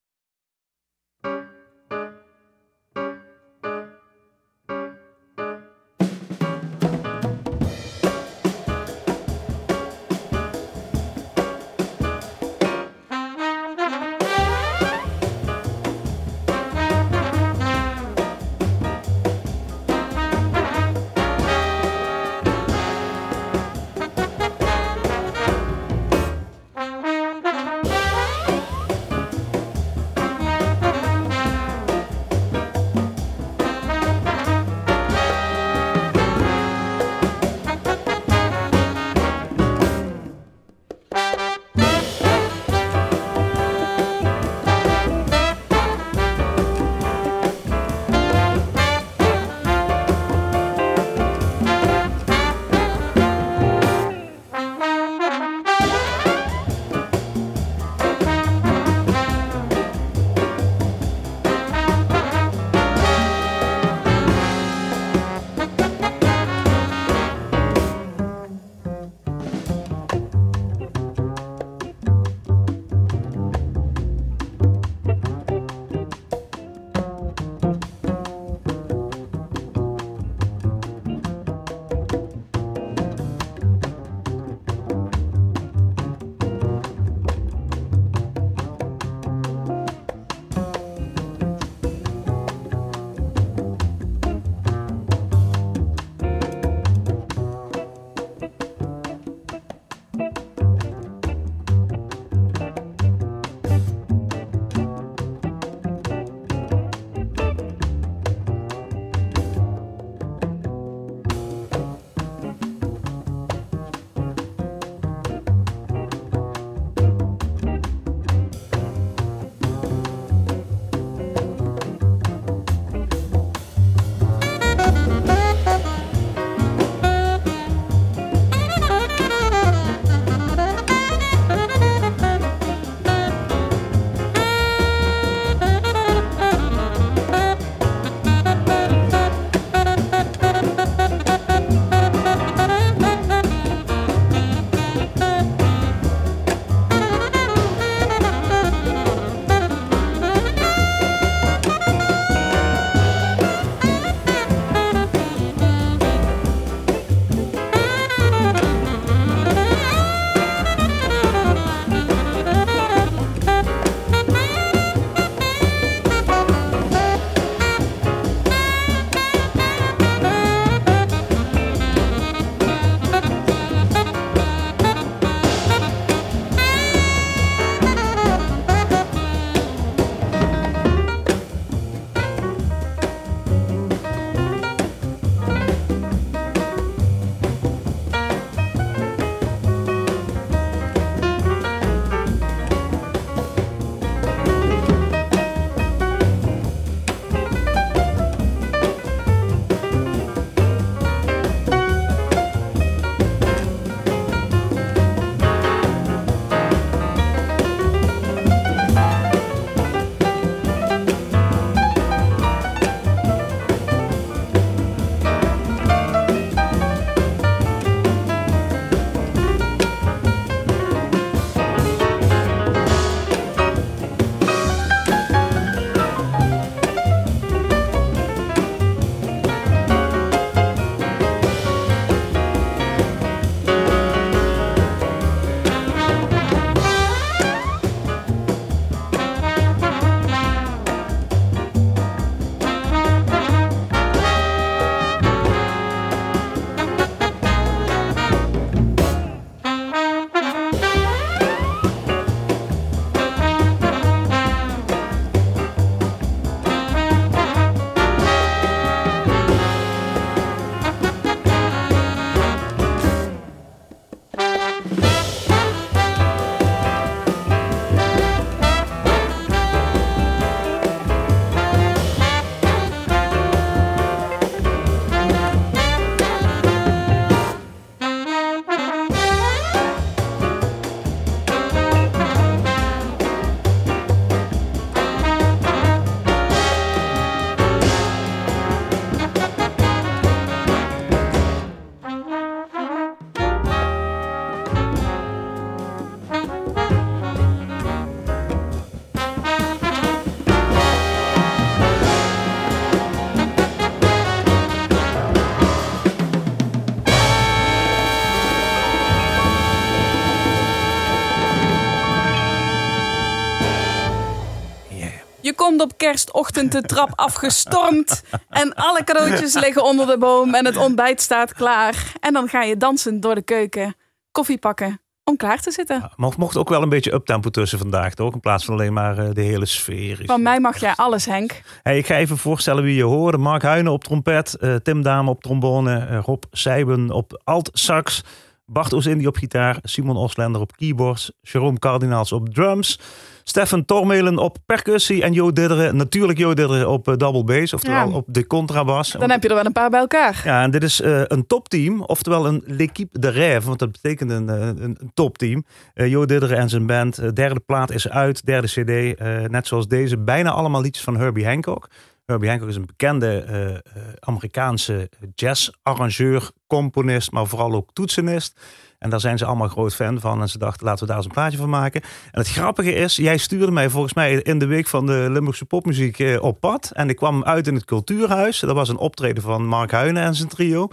Komt 315.79 315.93
op 315.93 315.99
kerstochtend 315.99 316.73
de 316.73 316.83
trap 316.83 317.11
afgestormd. 317.15 318.23
En 318.49 318.75
alle 318.75 319.05
cadeautjes 319.05 319.55
liggen 319.55 319.85
onder 319.85 320.07
de 320.07 320.19
boom. 320.19 320.55
En 320.55 320.65
het 320.65 320.77
ontbijt 320.77 321.21
staat 321.21 321.53
klaar. 321.53 322.13
En 322.21 322.33
dan 322.33 322.49
ga 322.49 322.63
je 322.63 322.77
dansend 322.77 323.23
door 323.23 323.35
de 323.35 323.43
keuken. 323.43 323.95
Koffie 324.33 324.59
pakken. 324.59 325.01
Om 325.25 325.37
klaar 325.37 325.61
te 325.61 325.71
zitten. 325.71 326.11
Mocht, 326.17 326.37
mocht 326.37 326.57
ook 326.57 326.69
wel 326.69 326.83
een 326.83 326.89
beetje 326.89 327.13
uptempo 327.13 327.51
tussen 327.51 327.79
vandaag, 327.79 328.15
toch? 328.15 328.33
In 328.33 328.41
plaats 328.41 328.65
van 328.65 328.75
alleen 328.75 328.93
maar 328.93 329.19
eh, 329.19 329.29
de 329.33 329.41
hele 329.41 329.67
sfeer. 329.67 330.23
Van 330.25 330.43
mij 330.43 330.61
mag 330.61 330.81
jij 330.81 330.95
alles, 330.95 331.27
Henk. 331.27 331.63
Hey, 331.83 331.99
ik 331.99 332.07
ga 332.07 332.17
even 332.17 332.37
voorstellen 332.37 332.83
wie 332.83 332.95
je 332.95 333.03
hoorde. 333.03 333.39
Mark 333.39 333.63
Huijnen 333.63 333.93
op 333.93 334.05
trompet, 334.05 334.55
eh, 334.55 334.75
Tim 334.75 335.03
Dame 335.03 335.31
op 335.31 335.43
trombone, 335.43 335.99
eh, 335.99 336.19
Rob 336.25 336.43
Seiben 336.51 337.11
op 337.11 337.41
alt-sax, 337.45 338.25
Bart 338.67 338.95
Oosindi 338.95 339.27
op 339.27 339.37
gitaar, 339.37 339.79
Simon 339.83 340.17
Oslender 340.17 340.61
op 340.61 340.77
keyboards, 340.77 341.33
Jerome 341.41 341.79
Cardinaals 341.79 342.33
op 342.33 342.49
drums, 342.49 342.99
Stefan 343.45 343.85
Tormelen 343.85 344.39
op 344.39 344.57
percussie 344.67 345.23
en 345.23 345.33
Jo 345.33 345.53
Didderen, 345.53 345.97
natuurlijk 345.97 346.39
Jo 346.39 346.55
Didderen 346.55 346.89
op 346.89 347.09
eh, 347.09 347.17
double 347.17 347.45
bass, 347.45 347.73
oftewel 347.73 348.09
Ja. 348.09 348.15
op 348.15 348.25
de 348.29 348.47
contrabas. 348.47 349.11
Dan 349.11 349.31
heb 349.31 349.43
je 349.43 349.49
er 349.49 349.55
wel 349.55 349.65
een 349.67 349.73
paar 349.73 349.91
bij 349.91 350.01
elkaar. 350.01 350.41
Ja, 350.45 350.63
en 350.63 350.71
dit 350.71 350.83
is 350.83 351.01
eh, 351.01 351.21
een 351.25 351.47
topteam, 351.47 352.03
oftewel 352.03 352.47
een 352.47 352.63
l'équipe 352.67 353.19
de 353.19 353.33
rêve, 353.33 353.65
want 353.67 353.79
dat 353.79 353.93
betekent 353.93 354.31
een, 354.31 354.49
eh, 354.49 354.67
een, 354.67 354.83
een 354.83 355.11
topteam. 355.15 355.65
Eh 355.95 356.09
Jo 356.09 356.25
Didderen 356.27 356.59
en 356.59 356.69
zijn 356.69 356.87
band, 356.87 357.37
derde 357.37 357.61
plaat 357.61 357.91
is 357.91 358.09
uit, 358.09 358.47
derde 358.47 358.67
cd, 358.67 359.19
net 359.51 359.67
zoals 359.67 359.89
deze, 359.89 360.19
bijna 360.19 360.51
allemaal 360.51 360.81
liedjes 360.81 361.05
van 361.05 361.17
Herbie 361.17 361.47
Hancock. 361.47 361.89
Herbie 362.33 362.51
Hancock 362.51 362.69
is 362.69 362.77
een 362.77 362.87
bekende 362.87 363.39
eh, 363.39 364.03
Amerikaanse 364.21 365.11
jazz-arrangeur, 365.35 366.51
componist, 366.67 367.31
maar 367.31 367.47
vooral 367.47 367.73
ook 367.73 367.91
toetsenist. 367.93 368.61
En 368.99 369.11
daar 369.11 369.21
zijn 369.21 369.39
ze 369.39 369.45
allemaal 369.45 369.69
groot 369.69 369.95
fan 369.95 370.21
van. 370.21 370.41
En 370.41 370.49
ze 370.49 370.59
dachten, 370.59 370.87
laten 370.87 371.01
we 371.01 371.07
daar 371.07 371.17
eens 371.17 371.27
een 371.27 371.33
plaatje 371.33 371.59
van 371.59 371.69
maken. 371.69 372.01
En 372.03 372.41
het 372.41 372.49
grappige 372.49 372.93
is, 372.93 373.17
jij 373.17 373.37
stuurde 373.37 373.73
mij 373.73 373.91
volgens 373.91 374.15
mij 374.15 374.35
in 374.35 374.59
de 374.59 374.67
week 374.67 374.87
van 374.87 375.07
de 375.07 375.29
Limburgse 375.31 375.65
popmuziek 375.65 376.19
eh, 376.19 376.43
op 376.43 376.61
pad. 376.61 376.91
En 376.95 377.09
ik 377.09 377.17
kwam 377.17 377.45
uit 377.45 377.67
in 377.67 377.75
het 377.75 377.85
Cultuurhuis. 377.85 378.61
Dat 378.61 378.75
was 378.75 378.89
een 378.89 378.97
optreden 378.97 379.43
van 379.43 379.67
Mark 379.67 379.91
Huijnen 379.91 380.23
en 380.23 380.35
zijn 380.35 380.49
trio. 380.49 380.89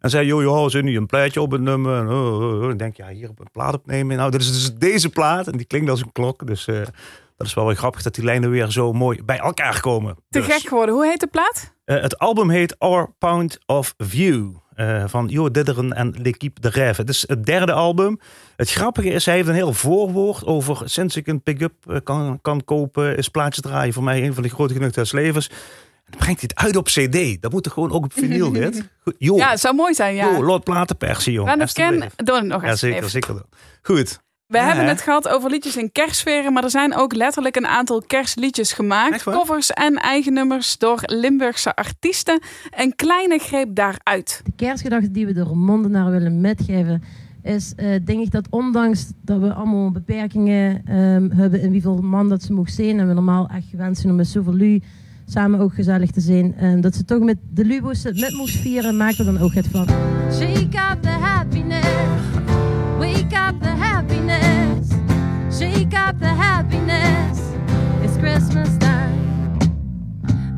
En 0.00 0.10
zei, 0.10 0.26
joh, 0.26 0.42
joh, 0.42 0.68
zit 0.68 0.84
nu 0.84 0.96
een 0.96 1.06
plaatje 1.06 1.40
op 1.40 1.52
een 1.52 1.62
nummer? 1.62 1.98
En, 1.98 2.08
oh, 2.08 2.40
oh, 2.40 2.62
oh. 2.62 2.76
Denk, 2.76 2.96
ja, 2.96 3.08
hier 3.08 3.28
op 3.28 3.40
een 3.40 3.50
plaat 3.52 3.74
opnemen. 3.74 4.16
Nou, 4.16 4.30
dit 4.30 4.40
is 4.40 4.52
dus 4.52 4.74
deze 4.74 5.08
plaat. 5.08 5.46
En 5.46 5.56
die 5.56 5.66
klinkt 5.66 5.90
als 5.90 6.00
een 6.00 6.12
klok. 6.12 6.46
Dus 6.46 6.68
dat 7.36 7.46
is 7.46 7.54
wel 7.54 7.66
weer 7.66 7.76
grappig 7.76 8.02
dat 8.02 8.14
die 8.14 8.24
lijnen 8.24 8.50
weer 8.50 8.70
zo 8.70 8.92
mooi 8.92 9.22
bij 9.24 9.38
elkaar 9.38 9.80
komen. 9.80 10.14
Te 10.28 10.38
Dus, 10.38 10.46
gek 10.54 10.68
geworden. 10.68 10.94
Hoe 10.94 11.06
heet 11.06 11.20
de 11.20 11.26
plaat? 11.26 11.74
eh, 11.84 12.00
het 12.00 12.18
album 12.18 12.50
heet 12.50 12.78
Our 12.78 13.14
Point 13.18 13.58
of 13.66 13.94
View. 13.98 14.50
eh, 14.74 15.04
van 15.06 15.28
Jo 15.28 15.50
Didderen 15.50 15.92
en 15.92 16.14
L'équipe 16.22 16.60
de 16.60 16.70
Rêve. 16.70 16.96
Het 16.96 17.08
is 17.08 17.24
het 17.28 17.44
derde 17.46 17.72
album. 17.72 18.18
Het 18.56 18.70
grappige 18.70 19.08
is, 19.08 19.24
hij 19.26 19.34
heeft 19.34 19.48
een 19.48 19.54
heel 19.54 19.72
voorwoord 19.72 20.44
over... 20.44 20.82
sinds 20.84 21.16
ik 21.16 21.26
een 21.26 21.42
pick-up 21.42 21.72
eh, 21.90 21.96
kan, 22.04 22.38
kan 22.42 22.64
kopen... 22.64 23.16
is 23.16 23.28
plaatjes 23.28 23.64
draaien 23.64 23.92
voor 23.92 24.02
mij 24.02 24.24
een 24.24 24.34
van 24.34 24.42
de 24.42 24.48
grote 24.48 24.72
genoegden 24.74 25.02
des 25.02 25.12
levens. 25.12 25.48
Dan 26.10 26.18
brengt 26.20 26.40
hij 26.40 26.50
het 26.54 26.64
uit 26.64 26.76
op 26.76 26.84
cd. 26.84 27.42
Dat 27.42 27.52
moet 27.52 27.66
er 27.66 27.72
gewoon 27.72 27.90
ook 27.92 28.04
op 28.04 28.12
vinyl, 28.12 28.52
dit. 28.62 28.88
Ja, 29.18 29.50
het 29.50 29.60
zou 29.60 29.74
mooi 29.74 29.94
zijn, 29.94 30.14
ja. 30.14 30.30
Jo, 30.30 30.44
laat 30.44 30.64
platen 30.64 30.96
persen, 30.96 31.30
We 31.32 31.38
jong. 31.38 31.48
gaan 31.48 31.60
het 31.60 31.72
ken... 31.72 32.10
Doe 32.16 32.42
nog 32.42 32.62
Ja, 32.62 32.68
eens 32.70 32.80
zeker, 32.80 32.96
even. 32.98 33.10
zeker. 33.10 33.32
doen. 33.34 33.44
Goed. 33.82 34.18
We 34.46 34.56
Ja, 34.58 34.64
hebben 34.66 34.84
hè? 34.84 34.90
het 34.90 35.00
gehad 35.00 35.28
over 35.28 35.50
liedjes 35.50 35.76
in 35.76 35.92
kerstsferen, 35.92 36.52
maar 36.52 36.64
er 36.64 36.70
zijn 36.70 36.94
ook 36.94 37.14
letterlijk 37.14 37.56
een 37.56 37.66
aantal 37.66 38.02
kerstliedjes 38.06 38.72
gemaakt. 38.72 39.22
Covers 39.22 39.70
en 39.70 39.94
eigen 39.94 40.32
nummers 40.32 40.78
door 40.78 41.00
Limburgse 41.06 41.74
artiesten. 41.76 42.40
Een 42.70 42.94
kleine 42.96 43.38
greep 43.38 43.74
daaruit. 43.74 44.40
de 44.44 44.52
kerstgedachte 44.56 45.10
die 45.10 45.26
we 45.26 45.32
de 45.32 45.40
Romondenaar 45.42 46.10
willen 46.10 46.40
metgeven, 46.40 47.02
is 47.42 47.72
eh, 47.76 47.88
denk 48.04 48.20
ik 48.20 48.30
dat 48.30 48.46
ondanks 48.50 49.06
dat 49.22 49.40
we 49.40 49.52
allemaal 49.52 49.90
beperkingen 49.90 50.82
ehm, 50.86 51.30
hebben 51.30 51.60
in 51.60 51.70
wieveel 51.70 51.96
man 51.96 52.28
dat 52.28 52.42
ze 52.42 52.52
mogen 52.52 52.72
zijn, 52.72 52.98
en 53.00 53.08
we 53.08 53.14
normaal 53.14 53.48
echt 53.54 53.66
gewend 53.70 53.96
zijn 53.96 54.10
om 54.10 54.16
met 54.16 54.26
zoveel 54.26 54.54
lu 54.54 54.82
samen 55.26 55.60
ook 55.60 55.74
gezellig 55.74 56.10
te 56.10 56.20
zijn, 56.20 56.54
ehm, 56.56 56.80
dat 56.80 56.94
ze 56.94 57.04
toch 57.04 57.20
met 57.22 57.36
de 57.50 57.64
lubo's 57.64 58.02
het 58.02 58.20
met 58.20 58.32
moest 58.32 58.56
vieren, 58.56 58.96
maakt 58.96 59.18
er 59.18 59.24
dan 59.24 59.38
ook 59.38 59.54
het 59.54 59.66
van. 59.66 59.86
Shake 60.32 60.78
up 60.92 61.02
the 61.02 61.08
happiness. 61.08 61.95
Wake 63.26 63.38
up 63.40 63.58
the 63.58 63.74
happiness. 63.74 64.88
Shake 65.58 65.94
up 65.94 66.16
the 66.20 66.28
happiness. 66.28 67.40
It's 68.00 68.16
Christmas 68.18 68.78
time. 68.78 69.58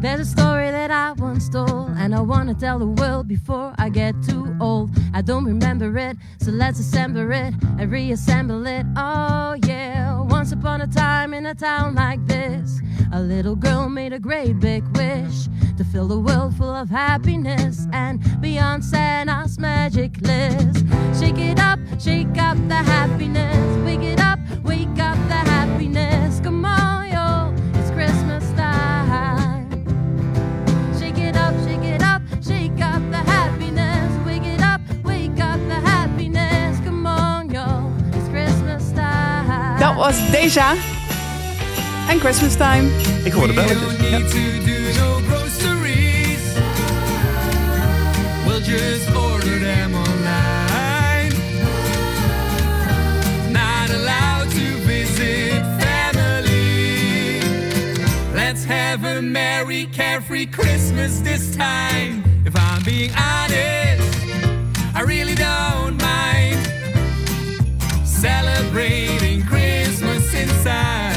There's 0.02 0.20
a 0.20 0.26
story 0.26 0.70
that 0.70 0.90
I 0.90 1.12
once 1.12 1.48
told, 1.48 1.92
and 1.96 2.14
I 2.14 2.20
wanna 2.20 2.52
tell 2.52 2.78
the 2.78 2.86
world 2.86 3.26
before 3.26 3.72
I 3.78 3.88
get 3.88 4.22
too 4.22 4.54
old. 4.60 4.90
I 5.14 5.22
don't 5.22 5.46
remember 5.46 5.96
it, 5.96 6.18
so 6.42 6.50
let's 6.50 6.78
assemble 6.78 7.32
it 7.32 7.54
and 7.78 7.90
reassemble 7.90 8.66
it. 8.66 8.84
Oh 8.96 9.56
yeah, 9.64 10.20
once 10.20 10.52
upon 10.52 10.82
a 10.82 10.86
time 10.86 11.32
in 11.32 11.46
a 11.46 11.54
town 11.54 11.94
like 11.94 12.26
this, 12.26 12.82
a 13.12 13.20
little 13.20 13.56
girl 13.56 13.88
made 13.88 14.12
a 14.12 14.18
great 14.18 14.60
big 14.60 14.84
wish 14.96 15.48
to 15.76 15.84
fill 15.84 16.08
the 16.08 16.18
world 16.18 16.54
full 16.56 16.74
of 16.74 16.90
happiness 16.90 17.86
and 17.92 18.20
beyond 18.40 18.84
Santa's 18.84 19.58
magic 19.58 20.20
list. 20.20 20.84
Shake 21.18 21.38
it 21.38 21.58
up, 21.58 21.78
shake 21.98 22.36
up 22.38 22.56
the 22.68 22.74
happiness, 22.74 23.84
wake 23.84 24.02
it 24.02 24.20
up, 24.20 24.38
wake 24.62 24.98
up 24.98 25.16
the 25.28 25.40
happiness. 25.54 26.40
Come 26.40 26.64
on, 26.64 27.10
yo, 27.10 27.54
it's 27.78 27.90
Christmas 27.90 28.44
time. 28.52 29.70
Shake 30.98 31.18
it 31.18 31.36
up, 31.36 31.54
shake 31.64 31.84
it 31.84 32.02
up, 32.02 32.22
shake 32.42 32.80
up 32.82 33.02
the 33.10 33.22
happiness. 33.34 34.26
Wake 34.26 34.44
it 34.44 34.60
up, 34.60 34.80
wake 35.04 35.40
up 35.40 35.60
the 35.68 35.80
happiness. 35.88 36.78
Come 36.84 37.06
on, 37.06 37.50
yo, 37.50 37.92
it's 38.12 38.28
Christmas 38.28 38.92
time. 38.92 39.78
Dat 39.78 39.96
was 39.96 40.30
Deja 40.30 40.97
en 42.08 42.18
Christmas 42.18 42.56
Time. 42.56 42.88
Ik 43.22 43.32
hoor 43.32 43.46
de 43.46 43.52
belletjes. 43.52 43.80
don't 43.80 44.00
need 44.00 44.28
to 44.28 44.64
do 44.64 45.00
no 45.00 45.20
groceries. 45.28 46.40
We'll 48.46 48.60
just 48.60 49.16
order 49.16 49.58
them 49.58 49.94
online. 49.94 51.32
Not 53.50 53.90
allowed 53.90 54.50
to 54.50 54.76
visit 54.86 55.62
family. 55.78 57.40
Let's 58.34 58.64
have 58.64 59.04
a 59.04 59.20
merry, 59.20 59.88
carefree 59.92 60.46
Christmas 60.46 61.20
this 61.20 61.56
time. 61.56 62.22
If 62.44 62.54
I'm 62.56 62.82
being 62.84 63.12
honest, 63.14 64.02
I 64.94 65.02
really 65.02 65.34
don't 65.34 66.00
mind 66.00 66.58
celebrating 68.04 69.42
Christmas 69.42 70.34
inside. 70.34 71.07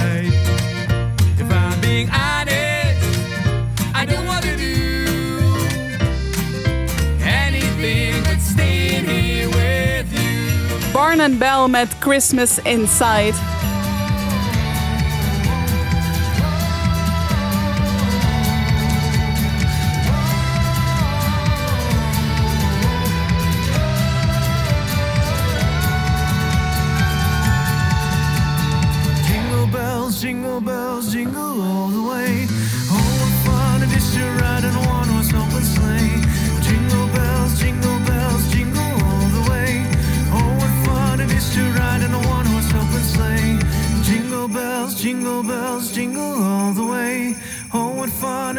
You. 11.11 11.17
Barn 11.17 11.31
and 11.31 11.39
Bell 11.39 11.67
met 11.67 11.89
Christmas 11.99 12.57
Inside. 12.59 13.60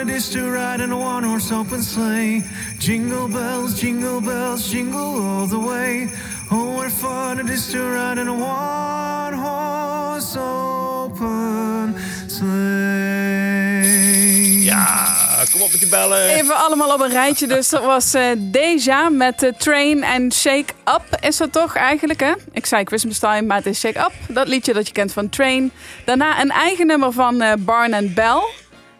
It 0.02 0.08
is 0.08 0.28
to 0.30 0.50
ride 0.50 0.82
in 0.82 0.90
a 0.90 0.96
one-horse 0.96 1.52
open 1.52 1.82
sleigh. 1.82 2.42
Jingle 2.78 3.28
bells, 3.28 3.80
jingle 3.80 4.20
bells, 4.20 4.70
jingle 4.70 5.22
all 5.22 5.46
the 5.46 5.58
way. 5.58 6.08
Oh, 6.50 6.76
what 6.76 6.90
fun 6.90 7.38
it 7.38 7.48
is 7.48 7.70
to 7.70 7.78
ride 7.78 8.18
in 8.18 8.26
a 8.26 8.34
one-horse 8.34 10.36
open 10.36 11.94
sleigh. 12.26 13.92
Ja, 14.64 15.14
kom 15.52 15.62
op 15.62 15.70
met 15.70 15.80
die 15.80 15.88
bellen. 15.88 16.28
Even 16.28 16.56
allemaal 16.56 16.94
op 16.94 17.00
een 17.00 17.10
rijtje. 17.10 17.46
Dus 17.46 17.68
dat 17.68 17.84
was 17.84 18.14
eh, 18.14 18.24
Deja 18.38 19.08
met 19.08 19.38
de 19.38 19.54
Train 19.58 20.02
en 20.02 20.32
Shake 20.32 20.72
Up. 20.84 21.18
Is 21.20 21.36
dat 21.36 21.52
toch 21.52 21.76
eigenlijk, 21.76 22.20
hè? 22.20 22.32
Ik 22.52 22.66
zei 22.66 22.84
Christmas 22.84 23.18
Time, 23.18 23.42
maar 23.42 23.56
het 23.56 23.66
is 23.66 23.78
Shake 23.78 23.98
Up. 23.98 24.12
Dat 24.28 24.48
liedje 24.48 24.72
dat 24.72 24.86
je 24.86 24.92
kent 24.92 25.12
van 25.12 25.28
Train. 25.28 25.70
Daarna 26.04 26.40
een 26.40 26.50
eigen 26.50 26.86
nummer 26.86 27.12
van 27.12 27.40
eh, 27.40 27.52
Barn 27.58 27.94
and 27.94 28.14
Bell. 28.14 28.42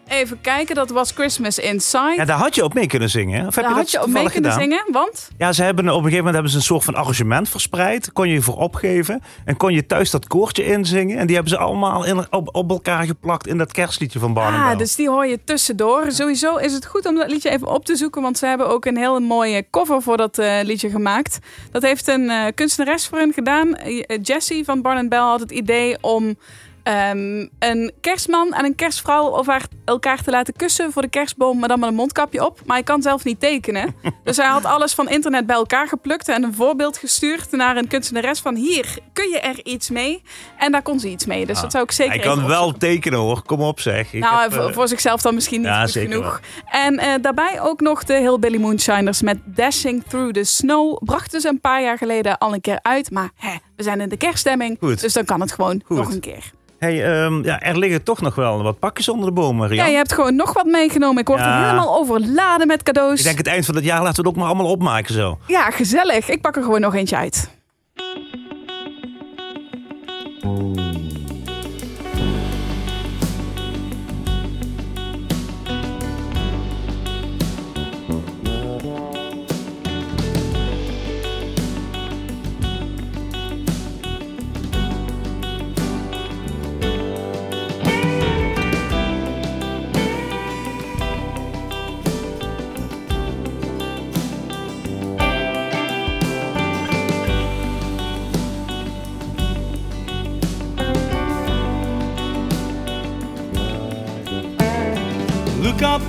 Even 0.07 0.41
kijken, 0.41 0.75
dat 0.75 0.89
was 0.89 1.11
Christmas 1.11 1.59
Inside. 1.59 2.13
Ja, 2.15 2.25
daar 2.25 2.37
had 2.37 2.55
je 2.55 2.63
op 2.63 2.73
mee 2.73 2.87
kunnen 2.87 3.09
zingen. 3.09 3.39
hè? 3.41 3.47
Of 3.47 3.55
heb 3.55 3.63
Daar 3.63 3.73
je 3.73 3.79
had 3.79 3.91
dat 3.91 3.91
je 3.91 3.99
ook 3.99 4.07
mee 4.13 4.29
kunnen 4.29 4.51
gedaan? 4.51 4.59
zingen, 4.69 4.85
want 4.91 5.29
Ja, 5.37 5.53
ze 5.53 5.63
hebben 5.63 5.83
op 5.83 5.89
een 5.89 5.95
gegeven 5.95 6.15
moment 6.17 6.33
hebben 6.33 6.51
ze 6.51 6.57
een 6.57 6.63
soort 6.63 6.83
van 6.83 6.95
arrangement 6.95 7.49
verspreid. 7.49 8.11
Kon 8.13 8.27
je 8.27 8.33
je 8.33 8.41
voor 8.41 8.57
opgeven. 8.57 9.21
En 9.45 9.57
kon 9.57 9.73
je 9.73 9.85
thuis 9.85 10.11
dat 10.11 10.27
koortje 10.27 10.65
inzingen. 10.65 11.17
En 11.17 11.25
die 11.25 11.35
hebben 11.35 11.53
ze 11.53 11.59
allemaal 11.59 12.05
in, 12.05 12.25
op, 12.31 12.55
op 12.55 12.69
elkaar 12.69 13.03
geplakt 13.05 13.47
in 13.47 13.57
dat 13.57 13.71
kerstliedje 13.71 14.19
van 14.19 14.33
Barnum 14.33 14.59
ah, 14.61 14.67
Bell. 14.67 14.77
dus 14.77 14.95
die 14.95 15.09
hoor 15.09 15.25
je 15.25 15.39
tussendoor. 15.43 16.11
Sowieso 16.11 16.55
is 16.55 16.73
het 16.73 16.85
goed 16.85 17.05
om 17.05 17.15
dat 17.15 17.29
liedje 17.31 17.49
even 17.49 17.67
op 17.67 17.85
te 17.85 17.95
zoeken, 17.95 18.21
want 18.21 18.37
ze 18.37 18.45
hebben 18.45 18.67
ook 18.69 18.85
een 18.85 18.97
hele 18.97 19.19
mooie 19.19 19.65
cover 19.71 20.01
voor 20.01 20.17
dat 20.17 20.37
eh, 20.37 20.59
liedje 20.63 20.89
gemaakt. 20.89 21.39
Dat 21.71 21.81
heeft 21.81 22.07
een 22.07 22.29
eh, 22.29 22.45
kunstenares 22.55 23.07
voor 23.07 23.17
hen 23.17 23.33
gedaan. 23.33 23.75
Eh, 23.75 24.19
Jessie 24.21 24.63
van 24.65 24.81
Barnum 24.81 25.09
Bell 25.09 25.19
had 25.19 25.39
het 25.39 25.51
idee 25.51 25.97
om 26.01 26.35
ehm, 26.83 27.47
een 27.59 27.91
kerstman 28.01 28.53
en 28.53 28.65
een 28.65 28.75
kerstvrouw 28.75 29.35
elkaar, 29.35 29.65
elkaar 29.85 30.23
te 30.23 30.31
laten 30.31 30.53
kussen 30.53 30.91
voor 30.91 31.01
de 31.01 31.09
kerstboom, 31.09 31.59
maar 31.59 31.69
dan 31.69 31.79
met 31.79 31.89
een 31.89 31.95
mondkapje 31.95 32.45
op. 32.45 32.59
Maar 32.65 32.75
hij 32.75 32.85
kan 32.85 33.01
zelf 33.01 33.23
niet 33.23 33.39
tekenen. 33.39 33.95
dus 34.23 34.37
hij 34.37 34.47
had 34.47 34.65
alles 34.65 34.93
van 34.93 35.09
internet 35.09 35.45
bij 35.45 35.55
elkaar 35.55 35.87
geplukt 35.87 36.27
en 36.27 36.43
een 36.43 36.53
voorbeeld 36.53 36.97
gestuurd 36.97 37.51
naar 37.51 37.77
een 37.77 37.87
kunstenares 37.87 38.39
van 38.39 38.55
hier, 38.55 38.97
kun 39.13 39.29
je 39.29 39.39
er 39.39 39.65
iets 39.65 39.89
mee? 39.89 40.21
En 40.57 40.71
daar 40.71 40.81
kon 40.81 40.99
ze 40.99 41.09
iets 41.09 41.25
mee. 41.25 41.45
Dus 41.45 41.61
dat 41.61 41.71
zou 41.71 41.83
ik 41.83 41.91
zeker 41.91 42.13
Hij 42.13 42.21
kan 42.21 42.47
wel 42.47 42.71
tekenen 42.77 43.19
hoor. 43.19 43.41
Kom 43.45 43.61
op 43.61 43.79
zeg. 43.79 44.13
Ik 44.13 44.19
Nou, 44.21 44.41
heb, 44.41 44.53
voor, 44.53 44.67
eh, 44.67 44.73
voor 44.73 44.87
zichzelf 44.87 45.21
dan 45.21 45.33
misschien 45.33 45.59
niet 45.61 45.69
ja, 45.69 45.81
goed 45.81 45.89
zeker 45.91 46.13
genoeg. 46.13 46.39
En 46.65 46.97
eh, 46.97 47.13
daarbij 47.21 47.61
ook 47.61 47.79
nog 47.81 48.03
de 48.03 48.13
Hillbilly 48.13 48.57
Moonshiners 48.57 49.21
met 49.21 49.37
Dashing 49.45 50.03
Through 50.07 50.31
the 50.31 50.43
Snow. 50.43 51.03
Brachten 51.03 51.41
ze 51.41 51.47
een 51.47 51.61
paar 51.61 51.81
jaar 51.81 51.97
geleden 51.97 52.37
al 52.37 52.53
een 52.53 52.61
keer 52.61 52.79
uit. 52.81 53.11
Maar 53.11 53.29
hè, 53.35 53.55
we 53.75 53.83
zijn 53.83 54.01
in 54.01 54.09
de 54.09 54.17
kerststemming. 54.17 54.77
Goed. 54.79 55.01
Dus 55.01 55.13
dan 55.13 55.25
kan 55.25 55.41
het 55.41 55.51
gewoon 55.51 55.81
Goed. 55.85 55.97
nog 55.97 56.11
een 56.11 56.19
keer. 56.19 56.51
Hey, 56.83 57.23
ehm, 57.23 57.43
ja, 57.43 57.59
er 57.61 57.77
liggen 57.77 58.03
toch 58.03 58.21
nog 58.21 58.35
wel 58.35 58.63
wat 58.63 58.79
pakjes 58.79 59.09
onder 59.09 59.25
de 59.25 59.31
bomen, 59.33 59.67
Rian. 59.67 59.85
Ja, 59.85 59.91
je 59.91 59.97
hebt 59.97 60.13
gewoon 60.13 60.35
nog 60.35 60.53
wat 60.53 60.65
meegenomen. 60.65 61.21
Ik 61.21 61.27
word 61.27 61.39
Ja. 61.39 61.61
helemaal 61.63 61.95
overladen 61.95 62.67
met 62.67 62.83
cadeaus. 62.83 63.17
Ik 63.19 63.25
denk 63.25 63.37
het 63.37 63.47
eind 63.47 63.65
van 63.65 63.75
het 63.75 63.83
jaar 63.83 64.01
laten 64.01 64.15
we 64.15 64.19
het 64.21 64.29
ook 64.29 64.35
maar 64.35 64.45
allemaal 64.53 64.71
opmaken 64.71 65.13
zo. 65.13 65.37
Ja, 65.47 65.69
gezellig. 65.71 66.29
Ik 66.29 66.41
pak 66.41 66.55
er 66.55 66.63
gewoon 66.63 66.81
nog 66.81 66.95
eentje 66.95 67.15
uit. 67.17 67.49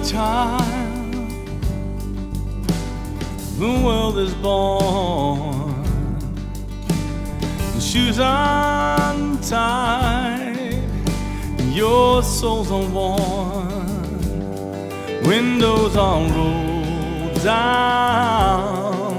Child. 0.07 1.14
The 3.59 3.72
world 3.84 4.18
is 4.18 4.34
born. 4.34 5.82
The 7.74 7.80
shoes 7.80 8.18
untied. 8.18 9.55
Your 11.72 12.22
soul's 12.22 12.70
unworn. 12.70 13.64
Windows 15.24 15.96
are 15.96 16.20
rolled 16.28 17.42
down. 17.42 19.14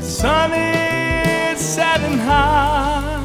Sun 0.00 0.52
is 0.52 1.58
setting 1.58 2.18
high. 2.18 3.15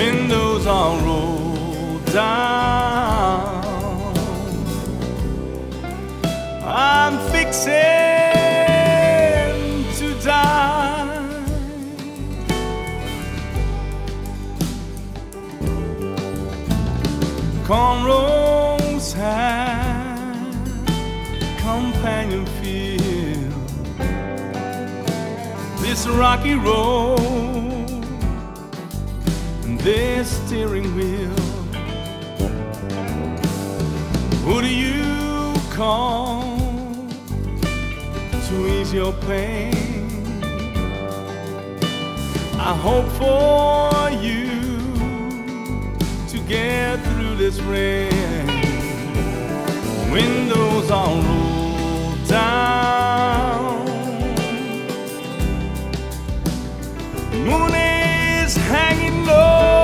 Windows 0.00 0.66
are 0.66 0.96
rolled 1.06 2.04
down. 2.06 3.60
I'm 6.64 7.14
fixing 7.34 7.74
to 9.98 10.08
die. 10.24 11.08
Cornrows 17.68 19.06
have 19.24 20.50
companion 21.68 22.44
feel 22.60 23.50
this 25.82 26.00
rocky 26.22 26.54
road 26.54 27.69
this 29.82 30.28
steering 30.46 30.94
wheel. 30.94 31.30
Who 34.44 34.60
do 34.60 34.68
you 34.68 35.54
call 35.70 36.58
to 38.48 38.80
ease 38.80 38.92
your 38.92 39.12
pain? 39.12 39.74
I 42.58 42.74
hope 42.74 43.08
for 43.20 44.10
you 44.10 44.50
to 46.28 46.38
get 46.46 46.96
through 47.06 47.36
this 47.36 47.58
rain. 47.60 48.46
Windows 50.12 50.90
are 50.90 51.22
rolled 51.22 52.28
down. 52.28 53.86
Moon 57.46 57.74
is 57.74 58.56
hanging 58.56 58.99
Senhor. 59.30 59.79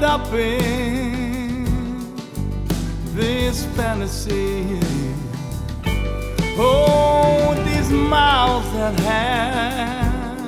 Locked 0.00 0.30
this 3.14 3.64
fantasy? 3.76 4.80
Oh, 6.56 7.54
these 7.66 7.90
miles 7.90 8.64
that 8.74 8.98
have 9.00 10.38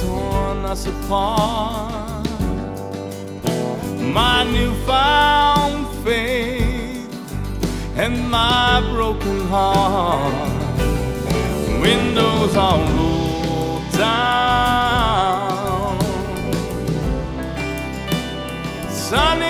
torn 0.00 0.64
us 0.64 0.86
apart. 0.86 2.26
My 4.00 4.44
newfound 4.44 5.86
faith 6.04 7.08
and 7.96 8.30
my 8.30 8.80
broken 8.92 9.40
heart. 9.48 10.34
Windows 11.80 12.56
are 12.56 12.78
rolled 12.94 13.92
down. 13.92 14.37
Sun 19.10 19.47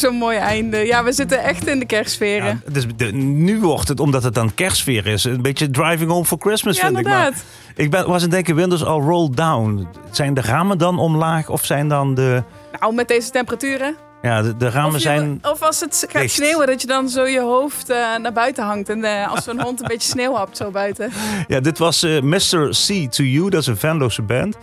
zo'n 0.04 0.14
mooi 0.14 0.36
einde. 0.38 0.76
Ja, 0.76 1.04
we 1.04 1.12
zitten 1.12 1.42
echt 1.42 1.66
in 1.66 1.78
de 1.78 1.86
kerstsferen. 1.86 2.62
Ja, 2.66 2.72
dus 2.72 2.84
de- 2.96 3.12
nu 3.12 3.60
wordt 3.60 3.88
het, 3.88 4.00
omdat 4.00 4.22
het 4.22 4.34
dan 4.34 4.54
kerstsfeer 4.54 5.06
is, 5.06 5.24
een 5.24 5.42
beetje 5.42 5.70
driving 5.70 6.10
home 6.10 6.24
for 6.24 6.38
Christmas, 6.40 6.76
Ja, 6.76 6.86
vind 6.86 6.98
ik. 6.98 7.04
Maar 7.04 7.32
ik 7.74 7.90
ben, 7.90 8.06
was 8.08 8.22
het 8.22 8.30
denken, 8.30 8.54
Windows 8.54 8.84
al 8.84 9.00
rolled 9.00 9.36
down. 9.36 9.86
Zijn 10.10 10.34
de 10.34 10.40
ramen 10.40 10.78
dan 10.78 10.98
omlaag 10.98 11.48
of 11.48 11.64
zijn 11.64 11.88
dan 11.88 12.14
de... 12.14 12.42
Nou, 12.80 12.94
met 12.94 13.08
deze 13.08 13.30
temperaturen. 13.30 13.96
Ja, 14.22 14.42
de, 14.42 14.56
de 14.56 14.70
ramen 14.70 14.88
Of, 14.88 14.94
je- 14.96 15.00
zijn... 15.00 15.38
of 15.42 15.62
als 15.62 15.80
het 15.80 16.06
gaat 16.10 16.30
sneeuwen, 16.30 16.66
dat 16.66 16.80
je 16.80 16.86
dan 16.86 17.08
zo 17.08 17.24
je 17.26 17.40
hoofd 17.40 17.90
eh, 17.90 17.96
naar 18.22 18.32
buiten 18.32 18.64
hangt. 18.64 18.88
En 18.88 19.04
eh, 19.04 19.30
als 19.30 19.44
zo'n 19.44 19.60
hond 19.60 19.80
een 19.80 19.86
beetje 19.92 20.08
sneeuw 20.08 20.34
hapt 20.34 20.56
zo 20.56 20.70
buiten. 20.70 21.10
Ja, 21.48 21.60
dit 21.60 21.78
was 21.78 22.02
eh, 22.02 22.20
Mr. 22.22 22.68
C 22.86 23.10
to 23.12 23.22
You, 23.24 23.50
dat 23.50 23.60
is 23.60 23.66
een 23.66 23.76
Venlose 23.76 24.22
band. 24.22 24.56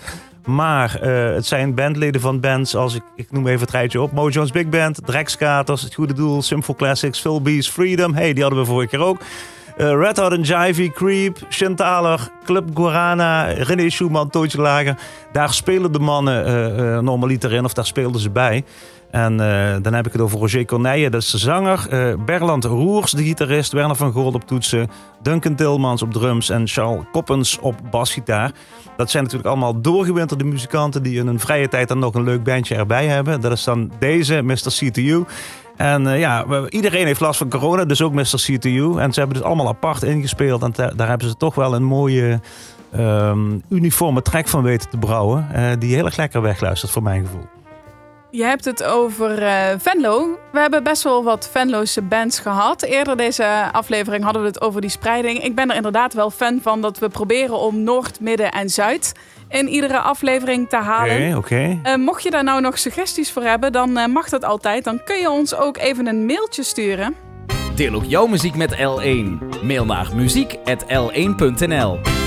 Maar 0.45 0.99
eh, 1.01 1.33
het 1.33 1.45
zijn 1.45 1.75
bandleden 1.75 2.21
van 2.21 2.39
bands 2.39 2.75
als, 2.75 2.95
ik, 2.95 3.03
ik 3.15 3.31
noem 3.31 3.47
even 3.47 3.59
het 3.59 3.71
rijtje 3.71 4.01
op... 4.01 4.11
Mo 4.11 4.29
Jones 4.29 4.51
Big 4.51 4.69
Band, 4.69 4.99
Drexkaters, 5.05 5.81
Het 5.81 5.93
Goede 5.93 6.13
Doel, 6.13 6.41
Simple 6.41 6.75
Classics, 6.75 7.19
Phil 7.19 7.41
Bees, 7.41 7.69
Freedom. 7.69 8.13
hey, 8.13 8.33
die 8.33 8.43
hadden 8.43 8.61
we 8.61 8.65
vorige 8.65 8.89
keer 8.89 9.05
ook. 9.05 9.21
Eh, 9.77 9.95
Red 9.95 10.17
Hot 10.17 10.31
and 10.31 10.47
Jivey, 10.47 10.89
Creep, 10.89 11.37
Shintaler, 11.49 12.29
Club 12.45 12.69
Guarana, 12.73 13.43
René 13.43 13.89
Schumann, 13.89 14.29
Tootje 14.29 14.61
Lager. 14.61 14.97
Daar 15.31 15.53
spelen 15.53 15.91
de 15.91 15.99
mannen 15.99 16.45
eh, 16.45 16.99
normaliter 16.99 17.53
in, 17.53 17.65
of 17.65 17.73
daar 17.73 17.85
speelden 17.85 18.21
ze 18.21 18.29
bij. 18.29 18.63
En 19.13 19.39
eh, 19.39 19.75
dan 19.81 19.93
heb 19.93 20.05
ik 20.05 20.11
het 20.11 20.21
over 20.21 20.39
Roger 20.39 20.65
Corneille, 20.65 21.09
dat 21.09 21.21
is 21.21 21.31
de 21.31 21.37
zanger. 21.37 21.87
eh, 21.89 22.13
Berland 22.25 22.63
Roers, 22.63 23.11
de 23.11 23.23
gitarist. 23.23 23.71
Werner 23.71 23.95
van 23.95 24.11
Gool 24.11 24.31
op 24.31 24.47
toetsen. 24.47 24.89
Duncan 25.21 25.55
Tilmans 25.55 26.01
op 26.01 26.11
drums. 26.13 26.49
En 26.49 26.67
Charles 26.67 27.03
Koppens 27.11 27.59
op 27.59 27.75
basgitaar. 27.91 28.51
Dat 28.97 29.11
zijn 29.11 29.23
natuurlijk 29.23 29.49
allemaal 29.49 29.81
doorgewinterde 29.81 30.43
muzikanten... 30.43 31.03
die 31.03 31.19
in 31.19 31.27
hun 31.27 31.39
vrije 31.39 31.67
tijd 31.67 31.87
dan 31.87 31.99
nog 31.99 32.13
een 32.13 32.23
leuk 32.23 32.43
bandje 32.43 32.75
erbij 32.75 33.07
hebben. 33.07 33.41
Dat 33.41 33.51
is 33.51 33.63
dan 33.63 33.91
deze, 33.99 34.41
Mr. 34.41 34.55
CTU. 34.55 35.23
En 35.77 36.07
eh, 36.07 36.19
ja, 36.19 36.45
iedereen 36.69 37.05
heeft 37.05 37.19
last 37.19 37.37
van 37.37 37.49
corona, 37.49 37.85
dus 37.85 38.01
ook 38.01 38.13
Mr. 38.13 38.23
CTU. 38.23 38.97
En 38.97 39.13
ze 39.13 39.19
hebben 39.19 39.37
dus 39.37 39.47
allemaal 39.47 39.67
apart 39.67 40.03
ingespeeld. 40.03 40.61
En 40.61 40.73
daar 40.95 41.07
hebben 41.07 41.27
ze 41.27 41.37
toch 41.37 41.55
wel 41.55 41.75
een 41.75 41.83
mooie 41.83 42.39
ehm, 42.91 43.59
uniforme 43.69 44.21
track 44.21 44.47
van 44.47 44.63
weten 44.63 44.89
te 44.89 44.97
brouwen. 44.97 45.47
die 45.79 45.95
heel 45.95 46.05
erg 46.05 46.17
lekker 46.17 46.41
wegluistert, 46.41 46.91
voor 46.91 47.03
mijn 47.03 47.25
gevoel. 47.25 47.52
Je 48.35 48.43
hebt 48.43 48.65
het 48.65 48.83
over 48.83 49.43
eh, 49.43 49.53
Venlo. 49.77 50.39
We 50.51 50.59
hebben 50.59 50.83
best 50.83 51.03
wel 51.03 51.23
wat 51.23 51.49
Venloze 51.51 52.01
bands 52.01 52.39
gehad. 52.39 52.81
Eerder 52.81 53.17
deze 53.17 53.69
aflevering 53.71 54.23
hadden 54.23 54.41
we 54.41 54.47
het 54.47 54.61
over 54.61 54.81
die 54.81 54.89
spreiding. 54.89 55.43
Ik 55.43 55.55
ben 55.55 55.69
er 55.69 55.75
inderdaad 55.75 56.13
wel 56.13 56.29
fan 56.29 56.59
van 56.61 56.81
dat 56.81 56.99
we 56.99 57.09
proberen 57.09 57.59
om 57.59 57.83
Noord, 57.83 58.19
Midden 58.19 58.51
en 58.51 58.69
Zuid 58.69 59.13
in 59.49 59.67
iedere 59.67 59.99
aflevering 59.99 60.69
te 60.69 60.75
halen. 60.75 61.27
Oké, 61.27 61.37
oké. 61.37 61.79
Eh, 61.83 61.95
mocht 61.95 62.23
je 62.23 62.31
daar 62.31 62.43
nou 62.43 62.61
nog 62.61 62.77
suggesties 62.77 63.31
voor 63.31 63.43
hebben, 63.43 63.71
dan 63.71 63.97
eh, 63.97 64.07
mag 64.07 64.29
dat 64.29 64.43
altijd. 64.43 64.83
Dan 64.83 65.03
kun 65.03 65.19
je 65.19 65.29
ons 65.29 65.55
ook 65.55 65.77
even 65.77 66.07
een 66.07 66.25
mailtje 66.25 66.63
sturen. 66.63 67.15
Deel 67.75 67.93
ook 67.93 68.05
jouw 68.05 68.25
muziek 68.25 68.55
met 68.55 68.75
L1. 68.75 69.39
Mail 69.63 69.85
naar 69.85 70.09
muziek.l1.nl 70.15 72.22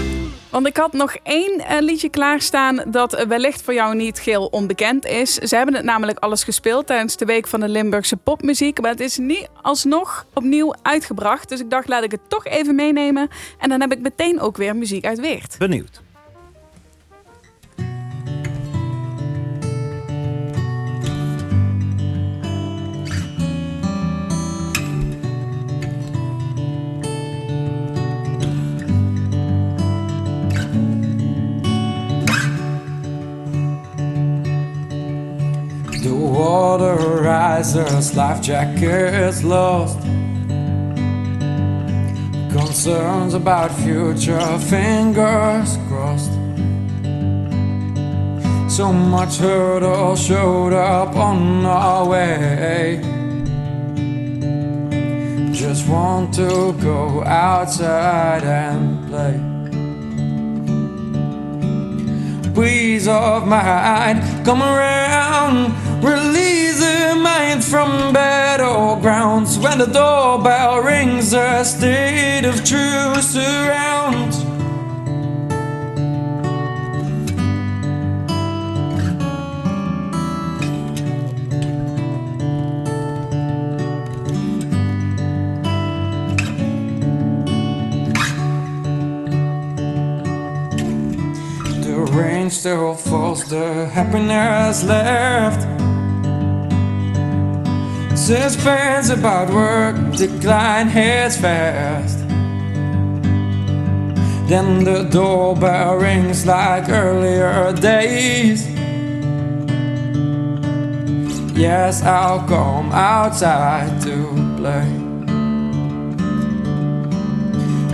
Want 0.57 0.69
ik 0.69 0.77
had 0.77 0.93
nog 0.93 1.17
één 1.23 1.59
eh, 1.61 1.81
liedje 1.81 2.09
klaarstaan 2.09 2.83
dat 2.87 3.13
eh, 3.13 3.27
wellicht 3.27 3.63
voor 3.63 3.75
jou 3.75 3.95
niet 3.95 4.19
geheel 4.19 4.47
onbekend 4.47 5.07
is. 5.07 5.35
Ze 5.35 5.57
hebben 5.57 5.75
het 5.75 5.85
namelijk 5.85 6.19
alles 6.19 6.45
gespeeld 6.45 6.87
tijdens 6.87 7.17
de 7.17 7.25
week 7.25 7.47
van 7.47 7.61
de 7.61 7.69
Limburgse 7.69 8.17
popmuziek. 8.17 8.81
Maar 8.81 8.91
het 8.91 9.01
is 9.01 9.19
niet 9.19 9.49
alsnog 9.63 10.27
opnieuw 10.35 10.75
uitgebracht. 10.83 11.49
Dus 11.49 11.61
ik 11.61 11.71
dacht, 11.71 11.89
laat 11.89 12.05
ik 12.05 12.11
het 12.11 12.21
toch 12.29 12.47
even 12.47 12.75
meenemen. 12.75 13.29
En 13.59 13.69
dan 13.69 13.81
heb 13.81 13.93
ik 13.93 14.01
meteen 14.01 14.41
ook 14.41 14.57
weer 14.57 14.77
muziek 14.77 15.07
uit 15.07 15.21
Weert. 15.21 15.59
Benieuwd. 15.59 16.06
Water 36.47 36.97
rises, 37.23 38.17
life 38.17 38.41
jackets 38.41 39.43
lost. 39.43 39.99
Concerns 42.59 43.35
about 43.35 43.71
future, 43.85 44.47
fingers 44.75 45.71
crossed. 45.89 46.35
So 48.77 48.93
much 48.93 49.39
hurdle 49.39 50.15
showed 50.15 50.73
up 50.73 51.17
on 51.17 51.67
our 51.67 52.07
way. 52.13 53.01
Just 55.53 55.89
want 55.89 56.33
to 56.35 56.73
go 56.91 57.25
outside 57.25 58.45
and 58.45 59.09
play. 59.09 59.57
breeze 62.57 63.07
of 63.07 63.47
mind 63.47 64.19
come 64.47 64.63
around 64.63 65.75
Release 66.07 66.81
your 66.81 67.17
mind 67.17 67.65
from 67.65 68.15
battlegrounds 68.15 69.61
when 69.61 69.79
the 69.79 69.87
doorbell 69.87 70.81
rings. 70.81 71.33
A 71.33 71.65
state 71.65 72.45
of 72.45 72.65
true 72.65 73.21
surround. 73.21 74.33
rain 92.13 92.51
still 92.51 92.95
falls, 92.95 93.45
the 93.51 93.87
happiness 93.87 94.85
left. 94.85 95.76
Suspense 98.27 99.09
about 99.11 99.51
work, 99.51 99.95
decline 100.17 100.89
hits 100.89 101.37
fast. 101.37 102.19
Then 104.49 104.83
the 104.83 105.05
doorbell 105.05 105.95
rings 105.95 106.45
like 106.45 106.89
earlier 106.89 107.73
days. 107.75 108.67
Yes, 111.57 112.03
I'll 112.03 112.45
come 112.49 112.91
outside 112.91 114.03
to 114.03 114.17
play. 114.57 114.91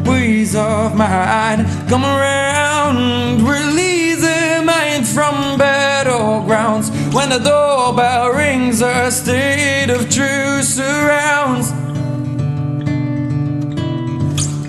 Breeze 0.03 0.57
of 0.57 0.97
mind, 0.97 1.67
come 1.91 2.07
around, 2.07 3.43
release 3.43 4.23
the 4.23 4.63
mind 4.65 5.07
from 5.07 5.59
battlegrounds. 5.59 6.89
When 7.13 7.29
the 7.29 7.39
doorbell 7.39 8.31
rings, 8.31 8.81
a 8.81 9.11
state 9.11 9.91
of 9.91 10.09
truth 10.09 10.65
surrounds. 10.65 11.71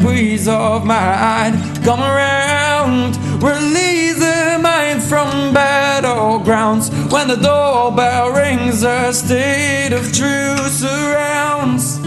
Breeze 0.01 0.49
of 0.49 0.85
mind, 0.85 1.55
come 1.85 2.01
around, 2.01 3.15
release 3.41 4.19
the 4.19 4.59
mind 4.61 5.01
from 5.01 5.53
battlegrounds. 5.53 6.91
When 7.13 7.29
the 7.29 7.37
doorbell 7.37 8.31
rings, 8.31 8.83
a 8.83 9.13
state 9.13 9.93
of 9.93 10.11
truth 10.11 10.69
surrounds. 10.69 12.02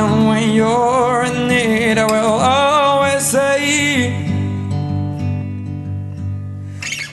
And 0.00 0.28
when 0.28 0.54
you're 0.54 1.24
in 1.24 1.46
need, 1.48 1.98
I 1.98 2.06
will 2.06 2.40
always 2.40 3.22
say, 3.30 3.58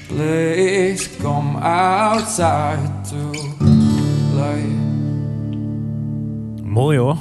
Please 0.07 1.09
come 1.21 1.57
outside 1.57 3.03
to 3.09 3.31
play. 4.31 4.63
Mooi 6.63 6.97
hoor. 6.97 7.17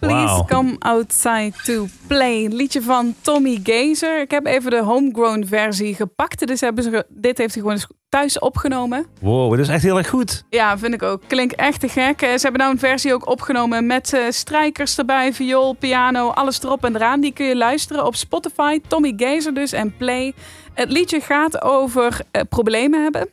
Please 0.00 0.44
come 0.46 0.76
outside 0.78 1.52
to 1.64 1.86
play. 2.06 2.48
Liedje 2.48 2.82
van 2.82 3.14
Tommy 3.20 3.60
Gazer. 3.62 4.20
Ik 4.20 4.30
heb 4.30 4.46
even 4.46 4.70
de 4.70 4.82
homegrown 4.82 5.44
versie 5.46 5.94
gepakt. 5.94 6.46
Dus 6.46 6.60
hebben 6.60 6.84
ze, 6.84 7.06
dit 7.08 7.38
heeft 7.38 7.54
hij 7.54 7.62
gewoon 7.62 7.76
eens 7.76 7.88
thuis 8.14 8.38
opgenomen. 8.38 9.06
Wow, 9.20 9.50
dat 9.50 9.58
is 9.58 9.68
echt 9.68 9.82
heel 9.82 9.96
erg 9.96 10.08
goed. 10.08 10.44
Ja, 10.50 10.78
vind 10.78 10.94
ik 10.94 11.02
ook. 11.02 11.22
Klinkt 11.26 11.54
echt 11.54 11.80
te 11.80 11.88
gek. 11.88 12.22
Eh, 12.22 12.28
Ze 12.28 12.40
hebben 12.42 12.60
nou 12.60 12.72
een 12.72 12.78
versie 12.78 13.14
ook 13.14 13.28
opgenomen 13.28 13.86
met 13.86 14.12
eh, 14.12 14.20
strijkers 14.28 14.98
erbij, 14.98 15.32
viool, 15.32 15.72
piano, 15.72 16.28
alles 16.28 16.62
erop 16.62 16.84
en 16.84 16.94
eraan. 16.94 17.20
Die 17.20 17.32
kun 17.32 17.46
je 17.46 17.56
luisteren 17.56 18.06
op 18.06 18.14
Spotify. 18.14 18.80
Tommy 18.88 19.12
Gazer 19.16 19.54
dus 19.54 19.72
en 19.72 19.96
Play. 19.96 20.32
Het 20.74 20.90
liedje 20.90 21.20
gaat 21.20 21.62
over 21.62 22.20
eh, 22.30 22.42
problemen 22.48 23.02
hebben, 23.02 23.28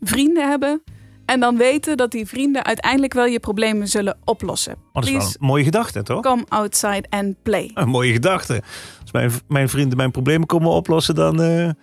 vrienden 0.00 0.48
hebben. 0.48 0.82
En 1.24 1.40
dan 1.40 1.56
weten 1.56 1.96
dat 1.96 2.10
die 2.10 2.26
vrienden 2.26 2.64
uiteindelijk 2.64 3.12
wel 3.12 3.26
je 3.26 3.40
problemen 3.40 3.88
zullen 3.88 4.18
oplossen. 4.24 4.72
Oh, 4.72 4.78
dat 4.92 5.04
is 5.04 5.10
wel 5.10 5.22
een 5.22 5.34
mooie 5.38 5.64
gedachte, 5.64 6.02
toch? 6.02 6.22
come 6.22 6.44
outside 6.48 7.04
and 7.10 7.42
play. 7.42 7.70
Een 7.74 7.88
mooie 7.88 8.12
gedachte. 8.12 8.62
Als 9.00 9.12
mijn, 9.12 9.30
mijn 9.48 9.68
vrienden 9.68 9.96
mijn 9.96 10.10
problemen 10.10 10.46
komen 10.46 10.70
oplossen, 10.70 11.14
dan... 11.14 11.74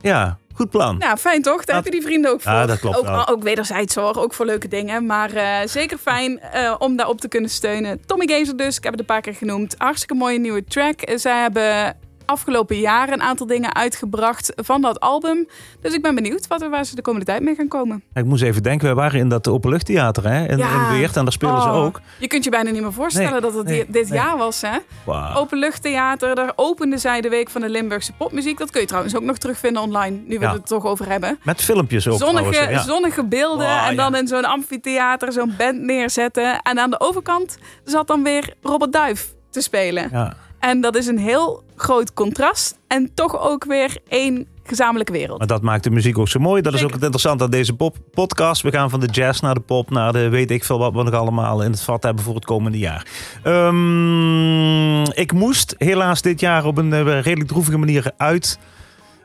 ja, 0.00 0.38
goed 0.60 0.70
plan. 0.70 0.98
Nou, 0.98 1.16
fijn 1.16 1.42
toch? 1.42 1.64
Daar 1.64 1.66
Dat- 1.66 1.74
heb 1.74 1.84
je 1.84 1.90
die 1.90 2.02
vrienden 2.08 2.30
ook 2.30 2.40
voor. 2.40 2.52
Ja, 2.52 2.66
dat 2.66 2.78
klopt 2.78 2.96
ook, 2.98 3.04
wel. 3.04 3.28
ook 3.28 3.42
wederzijds 3.42 3.94
hoor, 3.94 4.16
ook 4.16 4.34
voor 4.34 4.46
leuke 4.46 4.68
dingen. 4.68 5.06
Maar 5.06 5.32
eh, 5.32 5.56
zeker 5.64 5.98
fijn 5.98 6.40
eh, 6.40 6.74
om 6.78 6.96
daarop 6.96 7.20
te 7.20 7.28
kunnen 7.28 7.50
steunen. 7.50 8.06
Tommy 8.06 8.26
Gazer 8.28 8.56
dus, 8.56 8.76
ik 8.76 8.82
heb 8.82 8.92
het 8.92 9.00
een 9.00 9.06
paar 9.06 9.20
keer 9.20 9.34
genoemd. 9.34 9.74
Hartstikke 9.78 10.14
mooie 10.14 10.38
nieuwe 10.38 10.64
track. 10.64 11.00
Eh, 11.00 11.16
Zij 11.18 11.40
hebben 11.40 11.96
afgelopen 12.30 12.78
jaar 12.78 13.12
een 13.12 13.22
aantal 13.22 13.46
dingen 13.46 13.74
uitgebracht 13.74 14.52
van 14.56 14.80
dat 14.80 15.00
album. 15.00 15.48
Dus 15.80 15.94
ik 15.94 16.02
ben 16.02 16.14
benieuwd 16.14 16.46
wat 16.46 16.62
er, 16.62 16.70
waar 16.70 16.84
ze 16.84 16.94
de 16.94 17.02
komende 17.02 17.26
tijd 17.26 17.42
mee 17.42 17.54
gaan 17.54 17.68
komen. 17.68 18.02
Ik 18.14 18.24
moest 18.24 18.42
even 18.42 18.62
denken, 18.62 18.88
we 18.88 18.94
waren 18.94 19.20
in 19.20 19.28
dat 19.28 19.48
openluchttheater 19.48 20.28
hè, 20.28 20.48
in, 20.48 20.58
Ja. 20.58 20.88
in 20.92 20.98
Weert 20.98 21.16
en 21.16 21.22
daar 21.24 21.32
spelen 21.32 21.62
ze 21.62 21.68
Oh, 21.68 21.74
ook. 21.84 22.00
Je 22.18 22.26
kunt 22.26 22.44
je 22.44 22.50
bijna 22.50 22.70
niet 22.70 22.82
meer 22.82 22.92
voorstellen 22.92 23.30
Nee, 23.32 23.40
dat 23.40 23.54
het 23.54 23.66
nee, 23.66 23.84
dit 23.88 24.08
nee. 24.08 24.18
jaar 24.18 24.36
was. 24.36 24.60
Hè? 24.60 24.76
Openluchttheater, 25.34 26.34
daar 26.34 26.52
opende 26.56 26.98
zij 26.98 27.20
de 27.20 27.28
week 27.28 27.50
van 27.50 27.60
de 27.60 27.68
Limburgse 27.68 28.12
popmuziek. 28.12 28.58
Dat 28.58 28.70
kun 28.70 28.80
je 28.80 28.86
trouwens 28.86 29.16
ook 29.16 29.22
nog 29.22 29.38
terugvinden 29.38 29.82
online, 29.82 30.16
nu 30.26 30.38
we 30.38 30.44
Ja. 30.44 30.52
het 30.52 30.62
er 30.62 30.68
toch 30.68 30.84
over 30.86 31.08
hebben. 31.08 31.38
Met 31.42 31.62
filmpjes 31.62 32.08
ook 32.08 32.18
Zonnige, 32.18 32.50
trouwens. 32.50 32.84
Ja. 32.84 32.92
zonnige 32.92 33.24
beelden 33.24 33.66
Wow, 33.66 33.86
en 33.88 33.96
dan 33.96 34.14
in 34.16 34.28
zo'n 34.28 34.44
amfitheater 34.44 35.32
zo'n 35.32 35.54
band 35.58 35.80
neerzetten. 35.80 36.60
En 36.62 36.78
aan 36.78 36.90
de 36.90 37.00
overkant 37.00 37.58
zat 37.84 38.06
dan 38.06 38.22
weer 38.22 38.54
Robert 38.62 38.92
Duif 38.92 39.34
te 39.50 39.60
spelen. 39.60 40.08
Ja. 40.12 40.34
En 40.60 40.80
dat 40.80 40.96
is 40.96 41.06
een 41.06 41.18
heel 41.18 41.62
groot 41.76 42.14
contrast 42.14 42.78
en 42.88 43.10
toch 43.14 43.40
ook 43.40 43.64
weer 43.64 43.96
één 44.08 44.46
gezamenlijke 44.64 45.12
wereld. 45.12 45.38
Maar 45.38 45.46
dat 45.46 45.62
maakt 45.62 45.84
de 45.84 45.90
muziek 45.90 46.18
ook 46.18 46.28
zo 46.28 46.38
mooi. 46.40 46.62
Dat 46.62 46.74
is 46.74 46.82
ook 46.84 46.92
het 46.92 47.02
interessante 47.02 47.44
aan 47.44 47.50
deze 47.50 47.72
pop 47.74 47.96
podcast. 48.12 48.62
We 48.62 48.70
gaan 48.70 48.90
van 48.90 49.00
de 49.00 49.06
jazz 49.06 49.40
naar 49.40 49.54
de 49.54 49.60
pop, 49.60 49.90
naar 49.90 50.12
de 50.12 50.28
weet 50.28 50.50
ik 50.50 50.64
veel 50.64 50.78
wat 50.78 50.92
we 50.92 51.02
nog 51.02 51.14
allemaal 51.14 51.62
in 51.62 51.70
het 51.70 51.82
vat 51.82 52.02
hebben 52.02 52.24
voor 52.24 52.34
het 52.34 52.44
komende 52.44 52.78
jaar. 52.78 53.06
Ehm, 53.42 55.02
ik 55.02 55.32
moest 55.32 55.74
helaas 55.78 56.22
dit 56.22 56.40
jaar 56.40 56.64
op 56.64 56.78
een 56.78 56.92
eh, 56.92 57.04
redelijk 57.04 57.48
droevige 57.48 57.78
manier 57.78 58.12
uit. 58.16 58.58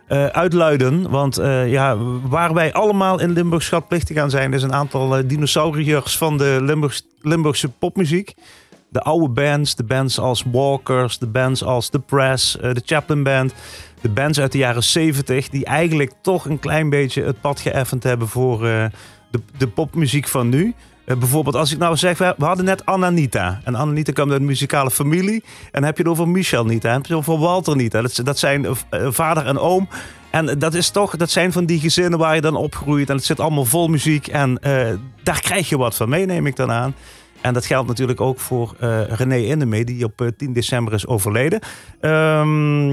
eh, 0.08 0.26
uitluiden. 0.26 1.10
Want 1.10 1.38
eh, 1.38 1.72
ja, 1.72 1.98
waar 2.30 2.54
wij 2.54 2.74
allemaal 2.74 3.20
in 3.20 3.32
Limburg 3.32 3.64
schatplichtig 3.64 4.18
aan 4.18 4.30
zijn, 4.30 4.54
is 4.54 4.64
een 4.64 4.74
aantal 4.74 5.18
eh, 5.18 5.24
dinosauriërs 5.28 6.18
van 6.18 6.38
de 6.38 6.58
Limburgs, 6.62 7.04
Limburgse 7.22 7.70
popmuziek. 7.70 8.34
De 8.96 9.02
oude 9.02 9.30
bands, 9.30 9.76
de 9.76 9.84
bands 9.84 10.20
als 10.20 10.44
Walkers, 10.52 11.18
de 11.18 11.28
bands 11.28 11.64
als 11.64 11.90
The 11.90 12.00
Press, 12.00 12.58
eh, 12.58 12.74
de 12.74 12.82
Chaplin 12.86 13.24
Band. 13.24 13.54
De 14.02 14.10
bands 14.10 14.40
uit 14.40 14.52
de 14.52 14.58
jaren 14.58 14.84
70, 14.84 15.50
die 15.50 15.66
eigenlijk 15.66 16.12
toch 16.22 16.46
een 16.46 16.60
klein 16.60 16.90
beetje 16.90 17.24
het 17.24 17.42
pad 17.42 17.60
geëffend 17.60 18.04
hebben 18.04 18.28
voor 18.28 18.66
eh, 18.66 18.86
de, 19.32 19.40
de 19.58 19.68
popmuziek 19.68 20.28
van 20.28 20.50
nu. 20.50 20.74
Eh, 21.06 21.18
bijvoorbeeld, 21.18 21.56
als 21.56 21.72
ik 21.72 21.78
nou 21.78 21.98
zeg, 21.98 22.18
we, 22.18 22.36
hadden 22.38 22.66
net 22.66 22.86
Ananita. 22.86 23.62
En 23.64 23.76
Ananita 23.76 24.12
kwam 24.12 24.32
uit 24.32 24.40
een 24.40 24.46
muzikale 24.46 24.92
familie. 24.92 25.44
En 25.72 25.84
heb 25.84 25.98
je 25.98 26.04
het 26.04 26.12
over 26.12 26.28
Michel 26.28 26.66
niet, 26.66 26.82
dan 26.82 26.94
heb 26.94 27.06
je 27.06 27.16
over 27.16 27.38
Walter 27.38 27.76
niet. 27.76 27.94
Hè? 27.94 28.02
Dat, 28.24 28.40
zijn 28.40 28.68
vader 28.90 29.46
en 29.46 29.60
oom. 29.60 29.90
En 30.30 30.60
dat 30.60 30.74
is 30.74 30.90
toch, 30.90 31.16
dat 31.16 31.30
zijn 31.30 31.52
van 31.52 31.66
die 31.66 31.80
gezinnen 31.80 32.20
waar 32.20 32.36
je 32.36 32.42
dan 32.42 32.56
opgroeit. 32.56 33.10
En 33.10 33.16
het 33.16 33.26
zit 33.26 33.40
allemaal 33.40 33.66
vol 33.66 33.88
muziek. 33.88 34.28
En 34.28 34.60
daar 35.24 35.42
krijg 35.42 35.70
je 35.70 35.78
wat 35.78 35.96
van 35.96 36.10
mee, 36.10 36.26
neem 36.26 36.48
ik 36.48 36.56
dan 36.56 36.72
aan. 36.72 36.96
En 37.46 37.54
dat 37.54 37.66
geldt 37.66 37.88
natuurlijk 37.88 38.22
ook 38.22 38.40
voor 38.40 38.76
eh, 38.80 39.02
René 39.08 39.38
Indemee, 39.38 39.86
die 39.86 40.06
op 40.06 40.22
eh, 40.22 40.28
10 40.38 40.54
december 40.54 40.94
is 40.94 41.08
overleden. 41.08 41.60
Ehm, 42.00 42.90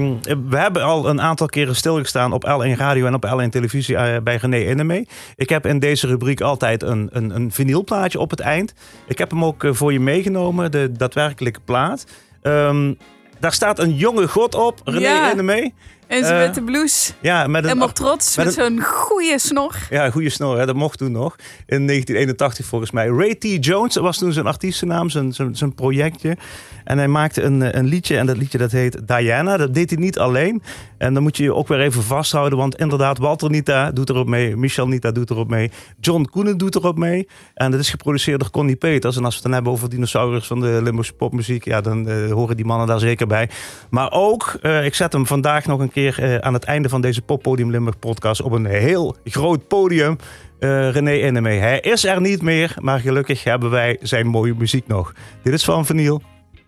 we 0.49 0.57
hebben 0.57 0.83
al 0.83 1.09
een 1.09 1.21
aantal 1.21 1.47
keren 1.47 1.75
stilgestaan 1.75 2.33
op 2.33 2.45
L1 2.45 2.77
Radio 2.77 3.05
en 3.05 3.13
op 3.13 3.25
L1 3.25 3.49
Televisie 3.49 3.95
eh, 3.95 4.21
bij 4.21 4.35
René 4.35 4.57
Indemee. 4.57 5.07
Ik 5.35 5.49
heb 5.49 5.65
in 5.65 5.79
deze 5.79 6.07
rubriek 6.07 6.41
altijd 6.41 6.83
een, 6.83 7.09
een, 7.11 7.35
een 7.35 7.51
vinylplaatje 7.51 8.19
op 8.19 8.29
het 8.29 8.39
eind. 8.39 8.73
Ik 9.07 9.17
heb 9.17 9.29
hem 9.29 9.43
ook 9.43 9.63
eh, 9.63 9.73
voor 9.73 9.93
je 9.93 9.99
meegenomen, 9.99 10.71
de 10.71 10.91
daadwerkelijke 10.91 11.59
plaat. 11.65 12.05
Ehm, 12.41 12.93
daar 13.39 13.53
staat 13.53 13.79
een 13.79 13.95
jonge 13.95 14.27
god 14.27 14.55
op, 14.55 14.81
René 14.83 14.99
Ja. 14.99 15.29
Indemee. 15.29 15.73
En 16.07 16.23
zijn 16.25 16.39
Eh, 16.39 16.45
witte 16.45 16.61
blouse. 16.61 17.13
Ja, 17.21 17.47
met 17.47 17.61
een 17.61 17.67
Helemaal 17.67 17.91
trots 17.91 18.35
met 18.37 18.45
met 18.45 18.53
zo'n 18.53 18.81
goede 18.83 19.39
snor. 19.39 19.75
ja, 19.89 20.09
goede 20.09 20.29
snor, 20.29 20.57
hè? 20.59 20.65
dat 20.65 20.75
mocht 20.75 20.97
toen 20.97 21.11
nog. 21.11 21.35
In 21.65 21.85
1981 21.87 22.65
volgens 22.65 22.91
mij. 22.91 23.07
Ray 23.07 23.35
T. 23.35 23.65
Jones 23.65 23.93
dat 23.93 24.03
was 24.03 24.17
toen 24.17 24.33
zijn 24.33 24.45
artiestennaam, 24.45 25.09
zijn, 25.09 25.33
zijn, 25.33 25.55
zijn 25.55 25.73
projectje. 25.75 26.37
En 26.83 26.97
hij 26.97 27.07
maakte 27.07 27.41
een, 27.41 27.61
eh, 27.61 27.79
een 27.79 27.85
liedje 27.85 28.17
en 28.17 28.25
dat 28.25 28.37
liedje 28.37 28.57
dat 28.57 28.71
heet 28.71 29.07
Diana. 29.07 29.57
Dat 29.57 29.73
deed 29.73 29.89
hij 29.89 29.99
niet 29.99 30.19
alleen. 30.19 30.61
En 30.97 31.13
dan 31.13 31.23
moet 31.23 31.37
je 31.37 31.43
je 31.43 31.53
ook 31.53 31.67
weer 31.67 31.79
even 31.79 32.03
vasthouden, 32.03 32.57
want 32.57 32.75
inderdaad, 32.75 33.17
Walter 33.17 33.49
Nita 33.49 33.91
doet 33.91 34.09
erop 34.09 34.27
mee. 34.27 34.55
Michel 34.57 34.87
Nita 34.87 35.11
doet 35.11 35.29
erop 35.29 35.49
mee. 35.49 35.71
John 35.99 36.27
Koenen 36.31 36.57
doet 36.57 36.75
erop 36.75 36.97
mee. 36.97 37.27
En 37.53 37.71
dat 37.71 37.79
is 37.79 37.89
geproduceerd 37.89 38.39
door 38.39 38.49
Connie 38.49 38.75
Peters. 38.75 39.17
En 39.17 39.23
als 39.25 39.29
we 39.29 39.39
het 39.41 39.43
dan 39.43 39.53
hebben 39.53 39.71
over 39.71 39.89
dinosaurus 39.89 40.47
van 40.47 40.59
de 40.59 40.79
Limburgse 40.83 41.13
popmuziek, 41.13 41.65
ja, 41.65 41.81
dan 41.81 42.07
eh, 42.09 42.31
horen 42.31 42.55
die 42.55 42.65
mannen 42.65 42.87
daar 42.87 42.99
zeker 42.99 43.27
bij. 43.27 43.49
Maar 43.89 44.11
ook, 44.11 44.57
eh, 44.61 44.85
ik 44.85 44.95
zet 44.95 45.13
hem 45.13 45.27
vandaag 45.27 45.65
nog 45.65 45.79
een 45.79 45.91
keer 45.93 46.23
eh, 46.23 46.37
aan 46.37 46.53
het 46.53 46.63
einde 46.63 46.89
van 46.89 47.01
deze 47.01 47.21
Poppodium 47.21 47.71
Limburg 47.71 47.99
podcast 47.99 48.41
op 48.41 48.51
een 48.51 48.65
heel 48.65 49.15
groot 49.23 49.67
podium. 49.67 50.17
Eh 50.59 50.89
René 50.89 51.13
Innemee. 51.13 51.59
Hij 51.59 51.79
is 51.79 52.03
er 52.03 52.21
niet 52.21 52.41
meer, 52.41 52.75
maar 52.79 52.99
gelukkig 52.99 53.43
hebben 53.43 53.69
wij 53.69 53.97
zijn 54.01 54.27
mooie 54.27 54.53
muziek 54.53 54.87
nog. 54.87 55.13
Dit 55.43 55.53
is 55.53 55.63
van 55.63 55.85
Vinyl, 55.85 56.21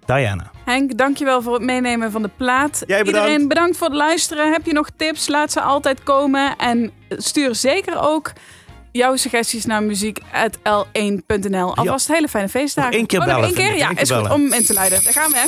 Diana. 0.05 0.51
Henk, 0.65 0.97
dankjewel 0.97 1.41
voor 1.41 1.53
het 1.53 1.63
meenemen 1.63 2.11
van 2.11 2.21
de 2.21 2.29
plaat. 2.37 2.83
Jij 2.87 3.03
bedankt. 3.03 3.27
Iedereen 3.27 3.47
bedankt 3.47 3.77
voor 3.77 3.87
het 3.87 3.95
luisteren. 3.95 4.51
Heb 4.51 4.65
je 4.65 4.73
nog 4.73 4.89
tips? 4.97 5.27
Laat 5.27 5.51
ze 5.51 5.61
altijd 5.61 6.03
komen. 6.03 6.55
En 6.57 6.91
stuur 7.09 7.55
zeker 7.55 8.01
ook 8.01 8.31
jouw 8.95 9.15
suggesties 9.15 9.65
naar 9.65 9.83
muziek.l1.nl. 9.83 11.75
Alvast 11.75 12.07
hele 12.07 12.27
fijne 12.27 12.49
feestdagen. 12.49 12.91
Nog 12.91 12.99
één 12.99 13.07
keer 13.07 13.19
Oh, 13.19 13.25
nog 13.25 13.35
bellen, 13.35 13.55
één 13.55 13.67
keer? 13.67 13.77
Ja, 13.77 13.89
Eén 13.89 13.95
keer 13.95 14.03
is 14.03 14.11
goed 14.11 14.29
om 14.29 14.53
in 14.53 14.65
te 14.65 14.73
luiden. 14.73 15.03
Daar 15.03 15.13
gaan 15.13 15.31
we, 15.31 15.37
hè. 15.37 15.47